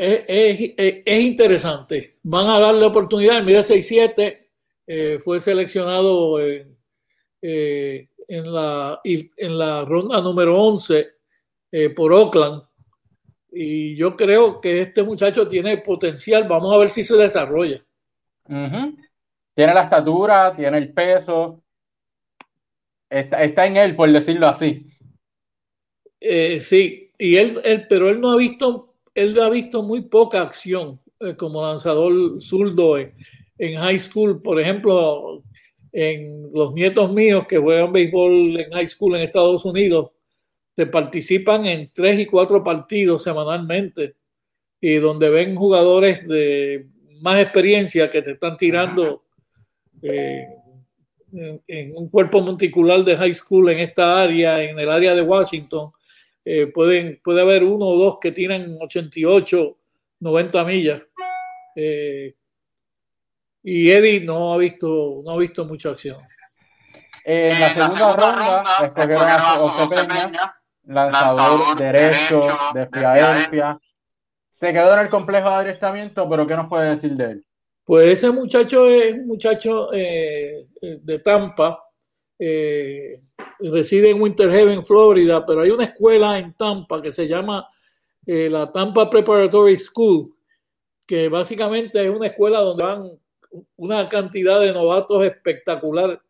[0.00, 2.16] es, interesante.
[2.22, 3.38] Van a darle oportunidad.
[3.38, 4.38] En medio 6-7
[4.86, 6.66] eh, fue seleccionado eh,
[7.42, 11.10] en, la, en la ronda número 11
[11.72, 12.62] eh, por Oakland.
[13.52, 16.46] Y yo creo que este muchacho tiene potencial.
[16.46, 17.80] Vamos a ver si se desarrolla.
[18.46, 21.62] Tiene la estatura, tiene el peso.
[23.08, 24.86] Está, está en él, por decirlo así.
[26.20, 31.00] sí, y él, él, pero él no ha visto él ha visto muy poca acción
[31.20, 33.14] eh, como lanzador zurdo en,
[33.76, 34.40] high school.
[34.40, 35.42] Por ejemplo,
[35.92, 40.10] en los nietos míos que juegan béisbol en high school en Estados Unidos,
[40.74, 44.14] te participan en tres y cuatro partidos semanalmente
[44.80, 46.86] y donde ven jugadores de
[47.20, 49.24] más experiencia que te están tirando
[50.02, 50.46] eh,
[51.32, 55.92] en, un cuerpo monticular de high school en esta área, en el área de Washington,
[56.44, 59.76] eh, pueden, puede haber uno o dos que tienen 88,
[60.20, 61.02] 90 millas.
[61.76, 62.34] Eh,
[63.62, 66.22] y Eddie no ha visto, no ha visto mucha acción.
[67.24, 70.59] En la segunda, ronda, escogieron a José Peña,
[70.90, 72.40] lanzador, derecho,
[72.74, 73.80] de Filadelfia.
[74.48, 77.46] Se quedó en el complejo de adiestramiento, pero ¿qué nos puede decir de él?
[77.84, 81.82] Pues ese muchacho es un muchacho eh, de Tampa,
[82.38, 83.20] eh,
[83.58, 87.68] reside en Winter Haven, Florida, pero hay una escuela en Tampa que se llama
[88.26, 90.32] eh, la Tampa Preparatory School,
[91.06, 93.10] que básicamente es una escuela donde van
[93.76, 96.22] una cantidad de novatos espectacular,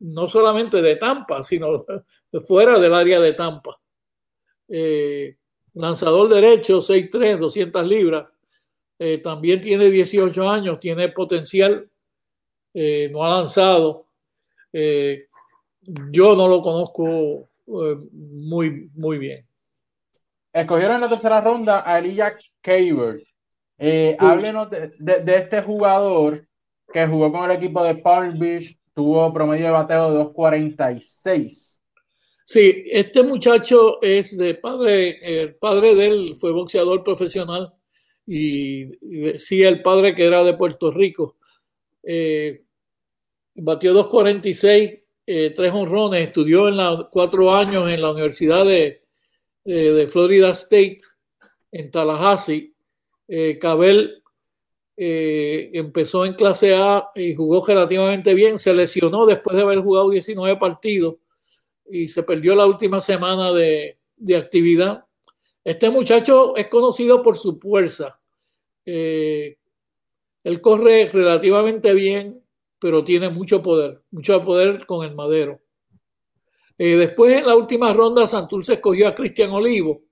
[0.00, 1.84] no solamente de Tampa, sino
[2.48, 3.78] fuera del área de Tampa.
[4.68, 5.36] Eh,
[5.74, 8.28] lanzador derecho, 6'3, 200 libras.
[9.22, 11.90] también tiene 18 años, tiene potencial,
[12.74, 14.06] no ha lanzado.
[16.10, 19.46] Yo no lo conozco eh, muy, muy bien.
[20.52, 23.22] Escogieron en la tercera ronda a Elijah Caber.
[23.78, 26.46] Eh, háblenos de, este jugador
[26.92, 31.71] que jugó con el equipo de Palm Beach, tuvo promedio de bateo de 2.46.
[32.52, 37.72] Sí, este muchacho es de padre, el padre de él fue boxeador profesional
[38.26, 41.38] y, decía el padre que era de Puerto Rico.
[42.02, 42.62] Eh,
[43.54, 49.02] batió 2.46 eh, tres honrones, estudió en la, cuatro años en la Universidad de,
[49.64, 50.98] eh, Florida State,
[51.70, 52.74] en Tallahassee.
[53.60, 54.22] Cabel
[54.94, 60.58] empezó en clase A y jugó relativamente bien, se lesionó después de haber jugado 19
[60.58, 61.14] partidos
[61.92, 65.04] y se perdió la última semana de, de actividad.
[65.62, 68.18] Este muchacho es conocido por su fuerza.
[68.84, 69.56] él
[70.60, 72.42] corre relativamente bien,
[72.78, 75.60] pero tiene mucho poder, mucho poder con el madero.
[76.78, 80.02] Eh, después en la última ronda Santurce escogió a Cristian Olivo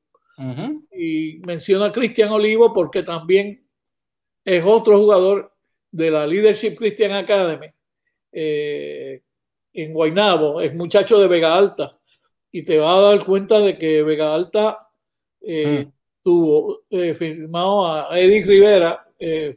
[0.92, 3.66] y menciona a Cristian Olivo porque también
[4.44, 5.52] es otro jugador
[5.90, 7.66] de la Leadership Christian Academy
[8.32, 9.22] eh,
[9.72, 11.98] en Guaynabo, es muchacho de Vega Alta
[12.52, 14.78] y te va a dar cuenta de que Vega Alta
[15.40, 15.92] eh, mm.
[16.22, 19.06] tuvo firmado a Eddie Rivera,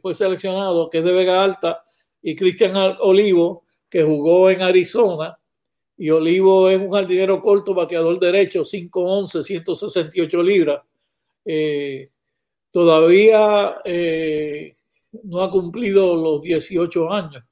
[0.00, 1.84] fue seleccionado, que es de Vega Alta,
[2.22, 5.38] y Cristian Olivo, que jugó en Arizona.
[5.96, 10.82] Y Olivo es un jardinero corto, bateador derecho, 5'11, 168 libras.
[11.44, 12.10] Eh,
[12.70, 14.72] todavía eh,
[15.24, 17.44] no ha cumplido los 18 años.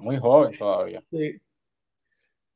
[0.00, 1.02] muy joven todavía.
[1.10, 1.32] Sí.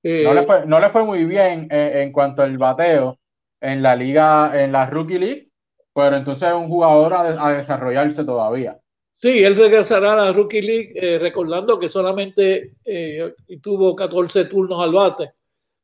[0.03, 3.19] No, le fue, no, le fue, muy bien en, cuanto al bateo
[3.61, 5.51] en la liga, en la Rookie League,
[5.95, 8.81] pero entonces es un jugador a desarrollarse todavía.
[9.19, 14.83] Sí, él regresará a la Rookie League eh, recordando que solamente eh, tuvo 14 turnos
[14.83, 15.33] al bate.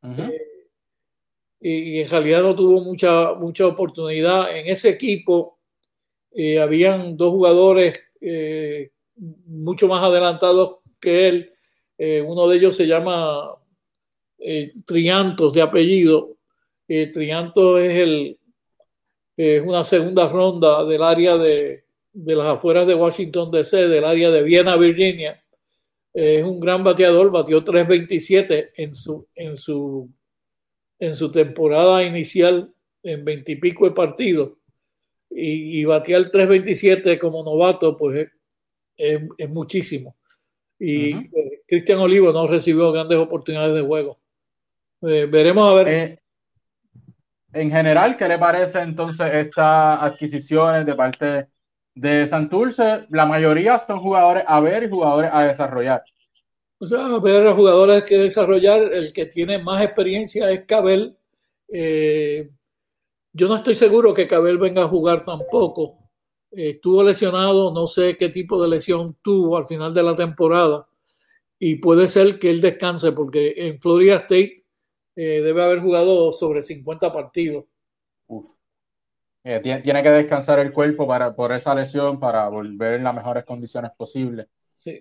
[0.03, 0.49] Eh,
[1.61, 4.55] y, en realidad no tuvo mucha, mucha oportunidad.
[4.55, 5.59] En ese equipo
[6.61, 8.01] habían dos jugadores
[9.47, 11.53] mucho más adelantados que él.
[12.27, 13.55] uno de ellos se llama
[14.85, 16.37] Triantos de apellido.
[16.87, 18.39] Triantos es el,
[19.37, 24.31] es una segunda ronda del área de, de las afueras de Washington DC, del área
[24.31, 25.43] de Viena, Virginia.
[26.13, 30.11] Es un gran bateador, batió 3.27 en su, en, su,
[30.99, 32.73] en su temporada inicial
[33.03, 34.53] en 20 y pico de partidos.
[35.31, 38.29] Y, y batear 3.27 como novato, pues
[38.97, 40.17] es, es muchísimo.
[40.79, 44.19] Y eh, Cristian Olivo no recibió grandes oportunidades de juego.
[45.03, 45.89] Eh, veremos a ver.
[45.89, 46.19] Eh,
[47.53, 51.49] en general, ¿qué le parece entonces estas adquisiciones de parte
[51.95, 53.07] de Santurce?
[53.11, 56.03] La mayoría son jugadores a ver y jugadores a desarrollar.
[56.79, 58.93] O sea, a ver a jugadores que desarrollar.
[58.93, 61.17] El que tiene más experiencia es Cabel.
[61.69, 62.51] Eh,
[63.33, 65.99] yo no estoy seguro que Cabel venga a jugar tampoco.
[66.51, 70.87] estuvo lesionado, no sé qué tipo de lesión tuvo al final de la temporada.
[71.59, 74.62] Y puede ser que él descanse porque en Florida State
[75.15, 77.65] eh, debe haber jugado sobre 50 partidos.
[79.45, 83.45] Eh, tiene, que descansar el cuerpo para, por esa lesión para volver en las mejores
[83.45, 84.47] condiciones posibles.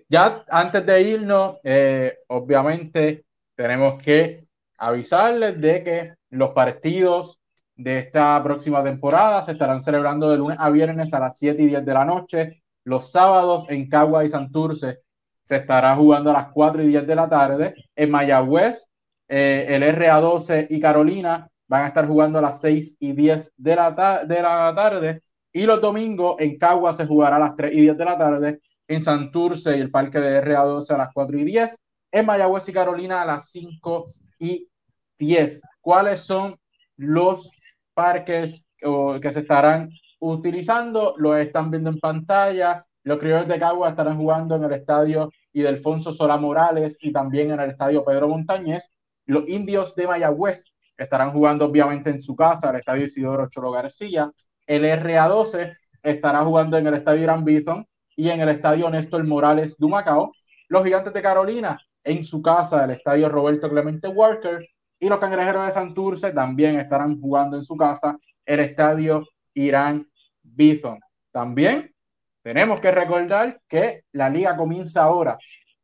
[0.08, 4.42] Ya antes de irnos, eh, obviamente tenemos que
[4.78, 7.40] avisarles de que los partidos
[7.76, 11.66] de esta próxima temporada se estarán celebrando de lunes a viernes a las 7 y
[11.66, 12.62] 10 de la noche.
[12.84, 15.00] Los sábados en Cagua y Santurce
[15.44, 17.74] se estará jugando a las 4 y 10 de la tarde.
[17.96, 18.88] En Mayagüez
[19.28, 23.76] eh, el RA12 y Carolina van a estar jugando a las 6 y 10 de
[23.76, 25.22] la, de la tarde.
[25.52, 28.60] Y los domingos en Cagua se jugará a las 3 y 10 de la tarde.
[28.88, 31.76] En Santurce y el parque de RA12 a las 4 y 10.
[32.10, 34.06] En Mayagüez y Carolina a las 5
[34.38, 34.68] y
[35.18, 35.60] 10.
[35.80, 36.56] ¿Cuáles son
[36.96, 37.50] los
[37.94, 38.64] parques
[39.20, 39.88] que se estarán
[40.20, 41.14] utilizando?
[41.16, 42.84] Lo están viendo en pantalla.
[43.04, 47.60] Los criollos de Cagua estarán jugando en el estadio Idelfonso Sola Morales y también en
[47.60, 48.90] el estadio Pedro Montañez.
[49.26, 50.64] Los indios de Mayagüez
[50.96, 54.30] estarán jugando obviamente en su casa, el estadio Isidoro Cholo García.
[54.66, 59.76] El RA12 estará jugando en el estadio Irán Bison y en el estadio Néstor Morales
[59.76, 60.32] de Macao.
[60.68, 64.66] Los gigantes de Carolina en su casa, el estadio Roberto Clemente Walker.
[64.98, 68.16] Y los cangrejeros de Santurce también estarán jugando en su casa,
[68.46, 70.08] el estadio Irán
[70.42, 71.00] Bison.
[71.32, 71.92] También
[72.42, 75.38] tenemos que recordar que la liga comienza ahora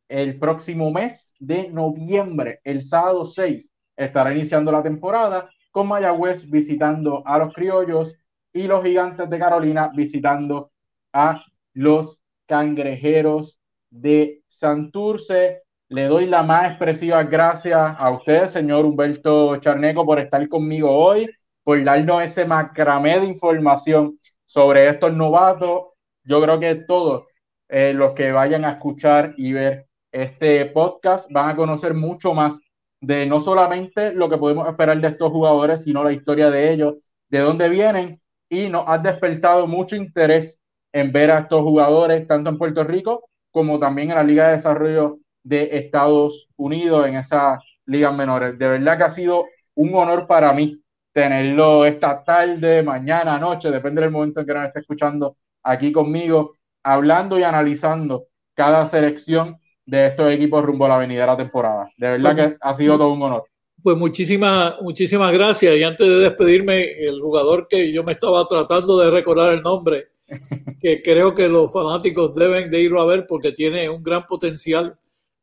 [0.09, 7.23] el próximo mes de noviembre, el sábado 6, estará iniciando la temporada con Mayagüez visitando
[7.27, 8.17] a los criollos
[8.53, 10.71] y los gigantes de Carolina visitando
[11.13, 11.43] a
[11.75, 15.63] los cangrejeros de Santurce.
[15.89, 21.31] Le doy la más expresiva gracias a usted, señor Humberto Charneco, por estar conmigo hoy,
[21.63, 25.89] por darnos ese macramé de información sobre estos novatos.
[26.25, 27.25] Yo creo que todos
[27.69, 32.61] eh, los que vayan a escuchar y ver este podcast van a conocer mucho más
[33.01, 36.95] de no solamente lo que podemos esperar de estos jugadores, sino la historia de ellos,
[37.29, 40.61] de dónde vienen, y nos ha despertado mucho interés
[40.93, 44.53] en ver a estos jugadores, tanto en Puerto Rico como también en la Liga de
[44.53, 48.59] Desarrollo de Estados Unidos, en esas ligas menores.
[48.59, 50.81] De verdad que ha sido un honor para mí
[51.13, 56.55] tenerlo esta tarde, mañana, noche, depende del momento en que nos esté escuchando aquí conmigo,
[56.83, 59.59] hablando y analizando cada selección
[59.89, 61.91] de estos equipos rumbo a la venidera temporada.
[61.97, 63.45] De verdad pues, que ha sido todo un honor.
[63.83, 65.75] Pues muchísimas, muchísimas gracias.
[65.77, 70.09] Y antes de despedirme, el jugador que yo me estaba tratando de recordar el nombre,
[70.81, 74.95] que creo que los fanáticos deben de irlo a ver porque tiene un gran potencial,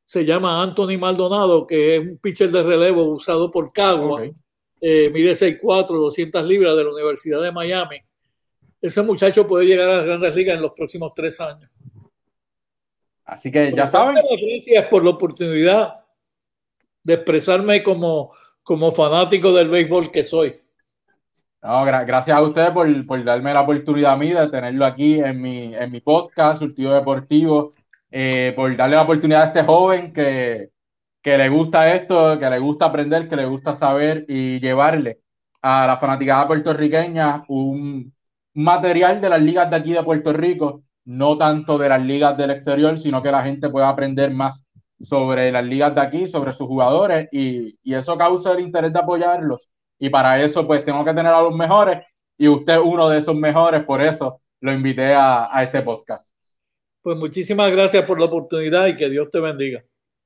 [0.03, 4.21] se llama Anthony Maldonado, que es un pitcher de relevo usado por Cagua.
[4.79, 7.97] Eh, mide 6'4, 200 libras de la Universidad de Miami.
[8.79, 11.67] Ese muchacho puede llegar a las grandes ligas en los próximos tres años.
[13.25, 14.15] Así que ya saben.
[14.15, 15.95] Gracias por la oportunidad
[17.03, 18.31] de expresarme como,
[18.63, 20.55] como fanático del béisbol que soy.
[21.61, 25.41] No, gracias a ustedes por, por, darme la oportunidad a mí de tenerlo aquí en
[25.41, 27.73] mi, en mi podcast, Surtido Deportivo,
[28.11, 30.69] eh, por darle la oportunidad a este joven que,
[31.23, 35.21] que le gusta esto, que le gusta aprender, que le gusta saber y llevarle
[35.63, 38.13] a la fanaticada puertorriqueña un
[38.53, 42.51] material de las ligas de aquí de Puerto Rico no tanto de las ligas del
[42.51, 44.65] exterior, sino que la gente pueda aprender más
[44.99, 49.69] sobre las ligas de aquí, sobre sus jugadores, y, eso causa el interés de apoyarlos.
[49.99, 52.05] Y para eso, pues tengo que tener a los mejores,
[52.37, 56.35] y usted uno de esos mejores, por eso lo invité a, a este podcast.
[57.01, 59.83] Pues muchísimas gracias por la oportunidad y que Dios te bendiga.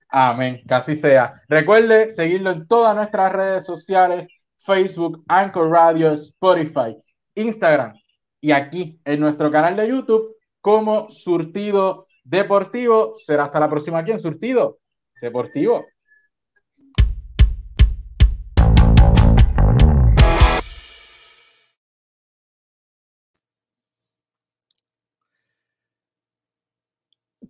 [0.07, 1.34] Amén, que así sea.
[1.47, 4.27] Recuerde seguirlo en todas nuestras redes sociales,
[4.60, 6.95] Facebook, Anchor Radio, Spotify,
[7.35, 7.93] Instagram
[8.41, 13.14] y aquí en nuestro canal de YouTube como Surtido Deportivo.
[13.15, 14.80] Será hasta la próxima aquí en Surtido
[15.22, 15.86] Deportivo.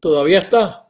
[0.01, 0.88] ¿Todavía está?